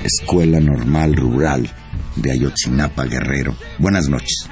[0.04, 1.70] Escuela Normal Rural
[2.16, 3.56] de Ayotzinapa Guerrero.
[3.78, 4.48] Buenas noches.